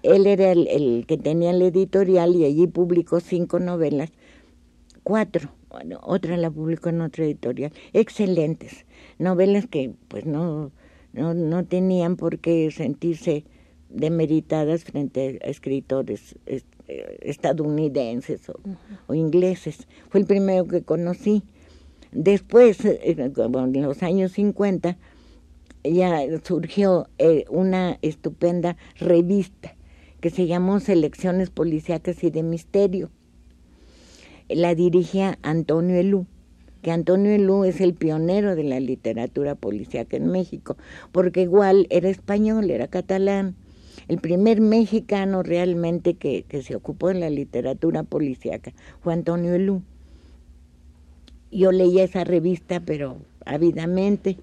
él 0.02 0.26
era 0.26 0.52
el, 0.52 1.04
que 1.08 1.16
tenía 1.16 1.52
la 1.52 1.64
editorial 1.64 2.34
y 2.36 2.44
allí 2.44 2.66
publicó 2.66 3.20
cinco 3.20 3.58
novelas 3.58 4.10
cuatro 5.02 5.50
bueno, 5.70 5.98
otra 6.02 6.36
la 6.36 6.50
publicó 6.50 6.90
en 6.90 7.00
otra 7.00 7.24
editorial 7.24 7.72
excelentes 7.92 8.86
novelas 9.18 9.66
que 9.66 9.92
pues 10.08 10.26
no 10.26 10.70
no, 11.12 11.32
no 11.32 11.64
tenían 11.64 12.16
por 12.16 12.38
qué 12.38 12.70
sentirse 12.70 13.44
demeritadas 13.88 14.84
frente 14.84 15.38
a 15.42 15.48
escritores 15.48 16.36
eh, 16.46 17.18
estadounidenses 17.22 18.50
o, 19.06 19.14
ingleses. 19.14 19.86
Fue 20.10 20.20
el 20.20 20.26
primero 20.26 20.66
que 20.66 20.82
conocí. 20.82 21.42
Después, 22.14 22.84
eh, 22.84 23.00
en 23.04 23.82
los 23.82 24.02
años 24.04 24.32
50, 24.32 24.96
ya 25.82 26.20
surgió 26.44 27.08
eh, 27.18 27.44
una 27.50 27.98
estupenda 28.02 28.76
revista 28.98 29.74
que 30.20 30.30
se 30.30 30.46
llamó 30.46 30.78
Selecciones 30.78 31.50
Policiacas 31.50 32.22
y 32.22 32.30
de 32.30 32.44
Misterio. 32.44 33.10
La 34.48 34.76
dirigía 34.76 35.38
Antonio 35.42 35.96
Elú, 35.96 36.26
que 36.82 36.92
Antonio 36.92 37.32
Elú 37.32 37.64
es 37.64 37.80
el 37.80 37.94
pionero 37.94 38.54
de 38.54 38.62
la 38.62 38.78
literatura 38.78 39.56
policíaca 39.56 40.16
en 40.16 40.28
México, 40.28 40.76
porque 41.10 41.42
igual 41.42 41.88
era 41.90 42.08
español, 42.08 42.70
era 42.70 42.86
catalán, 42.86 43.56
el 44.06 44.18
primer 44.18 44.60
mexicano 44.60 45.42
realmente 45.42 46.14
que, 46.14 46.44
se 46.62 46.76
ocupó 46.76 47.10
en 47.10 47.20
la 47.20 47.30
literatura 47.30 48.04
policíaca 48.04 48.72
fue 49.00 49.14
Antonio 49.14 49.54
Elú. 49.54 49.82
Yo 51.54 51.72
leía 51.72 52.04
esa 52.04 52.24
revista, 52.24 52.80
pero 52.80 53.18
ávidamente, 53.46 54.38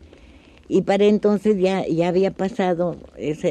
y 0.67 0.83
para 0.83 1.05
entonces 1.05 1.57
ya, 1.59 1.85
ya 1.87 2.09
había 2.09 2.31
pasado 2.31 3.01
esa, 3.17 3.49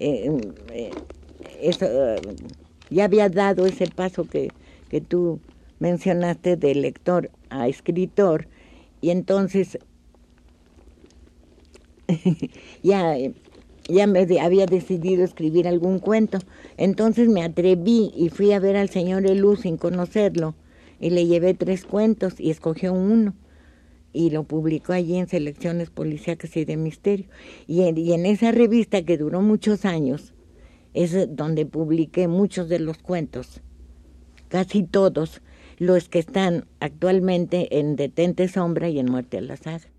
eh, 0.00 0.30
eh, 0.70 2.20
ya 2.90 3.04
había 3.04 3.28
dado 3.30 3.66
ese 3.66 3.88
paso 3.88 4.28
que, 4.28 4.54
que 4.88 5.00
tú 5.00 5.40
mencionaste 5.78 6.56
de 6.56 6.74
lector 6.74 7.30
a 7.50 7.68
escritor, 7.68 8.48
y 9.00 9.10
entonces 9.10 9.78
ya 12.82 13.16
ya 13.88 14.06
me 14.06 14.20
había 14.40 14.66
decidido 14.66 15.24
escribir 15.24 15.66
algún 15.66 15.98
cuento. 15.98 16.38
Entonces 16.76 17.28
me 17.28 17.42
atreví 17.42 18.12
y 18.14 18.28
fui 18.28 18.52
a 18.52 18.60
ver 18.60 18.76
al 18.76 18.90
señor 18.90 19.26
Elú 19.26 19.56
sin 19.56 19.78
conocerlo 19.78 20.54
y 21.00 21.10
le 21.10 21.26
llevé 21.26 21.54
tres 21.54 21.84
cuentos 21.84 22.40
y 22.40 22.50
escogió 22.50 22.92
uno 22.92 23.34
y 24.12 24.30
lo 24.30 24.44
publicó 24.44 24.92
allí 24.92 25.16
en 25.16 25.28
Selecciones 25.28 25.90
Policíacas 25.90 26.56
y 26.56 26.64
de 26.64 26.76
Misterio. 26.76 27.26
Y 27.66 27.82
en, 27.82 27.98
y 27.98 28.12
en 28.12 28.26
esa 28.26 28.52
revista 28.52 29.02
que 29.02 29.18
duró 29.18 29.42
muchos 29.42 29.84
años 29.84 30.32
es 30.94 31.36
donde 31.36 31.66
publiqué 31.66 32.28
muchos 32.28 32.68
de 32.68 32.80
los 32.80 32.98
cuentos, 32.98 33.60
casi 34.48 34.82
todos 34.82 35.42
los 35.78 36.08
que 36.08 36.18
están 36.18 36.66
actualmente 36.80 37.78
en 37.78 37.94
Detente 37.94 38.48
Sombra 38.48 38.88
y 38.88 38.98
en 38.98 39.10
Muerte 39.10 39.38
al 39.38 39.50
Azar. 39.50 39.82
de 39.82 39.97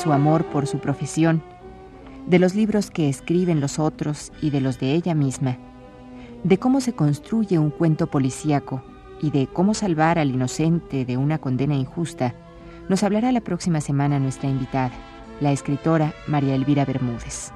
su 0.00 0.12
amor 0.12 0.46
por 0.46 0.66
su 0.66 0.78
profesión, 0.78 1.42
de 2.26 2.38
los 2.38 2.54
libros 2.54 2.90
que 2.90 3.08
escriben 3.08 3.60
los 3.60 3.78
otros 3.78 4.32
y 4.40 4.50
de 4.50 4.60
los 4.60 4.80
de 4.80 4.94
ella 4.94 5.14
misma, 5.14 5.58
de 6.42 6.58
cómo 6.58 6.80
se 6.80 6.94
construye 6.94 7.58
un 7.58 7.70
cuento 7.70 8.06
policíaco 8.06 8.82
y 9.20 9.30
de 9.30 9.46
cómo 9.46 9.74
salvar 9.74 10.18
al 10.18 10.30
inocente 10.30 11.04
de 11.04 11.16
una 11.18 11.38
condena 11.38 11.74
injusta, 11.74 12.34
nos 12.88 13.02
hablará 13.02 13.30
la 13.30 13.42
próxima 13.42 13.80
semana 13.80 14.18
nuestra 14.18 14.48
invitada, 14.48 14.92
la 15.40 15.52
escritora 15.52 16.14
María 16.26 16.54
Elvira 16.54 16.84
Bermúdez. 16.84 17.52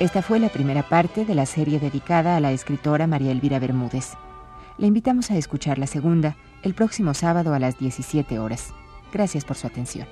Esta 0.00 0.22
fue 0.22 0.40
la 0.40 0.48
primera 0.48 0.82
parte 0.82 1.26
de 1.26 1.34
la 1.34 1.44
serie 1.44 1.78
dedicada 1.78 2.34
a 2.34 2.40
la 2.40 2.52
escritora 2.52 3.06
María 3.06 3.32
Elvira 3.32 3.58
Bermúdez. 3.58 4.14
Le 4.78 4.86
invitamos 4.86 5.30
a 5.30 5.36
escuchar 5.36 5.78
la 5.78 5.86
segunda 5.86 6.38
el 6.62 6.72
próximo 6.72 7.12
sábado 7.12 7.52
a 7.52 7.58
las 7.58 7.78
17 7.78 8.38
horas. 8.38 8.72
Gracias 9.12 9.44
por 9.44 9.58
su 9.58 9.66
atención. 9.66 10.08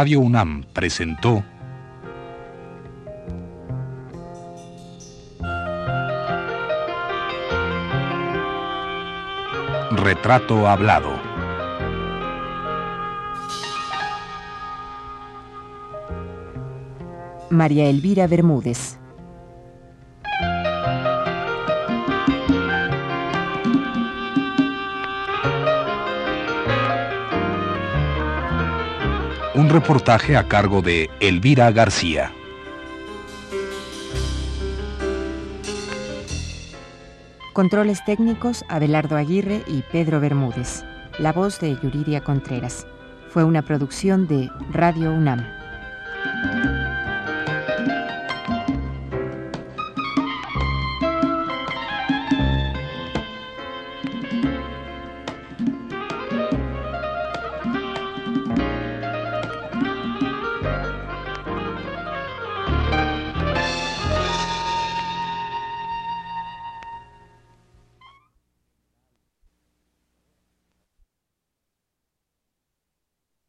Radio 0.00 0.20
UNAM 0.20 0.64
presentó 0.72 1.44
Retrato 9.90 10.66
Hablado. 10.66 11.10
María 17.50 17.90
Elvira 17.90 18.26
Bermúdez. 18.26 18.99
Un 29.60 29.68
reportaje 29.68 30.38
a 30.38 30.48
cargo 30.48 30.80
de 30.80 31.10
Elvira 31.20 31.70
García. 31.70 32.32
Controles 37.52 38.02
técnicos 38.06 38.64
Abelardo 38.70 39.18
Aguirre 39.18 39.62
y 39.66 39.82
Pedro 39.92 40.18
Bermúdez. 40.18 40.82
La 41.18 41.34
voz 41.34 41.60
de 41.60 41.74
Yuridia 41.74 42.22
Contreras. 42.22 42.86
Fue 43.28 43.44
una 43.44 43.60
producción 43.60 44.26
de 44.26 44.48
Radio 44.70 45.12
UNAM. 45.12 45.46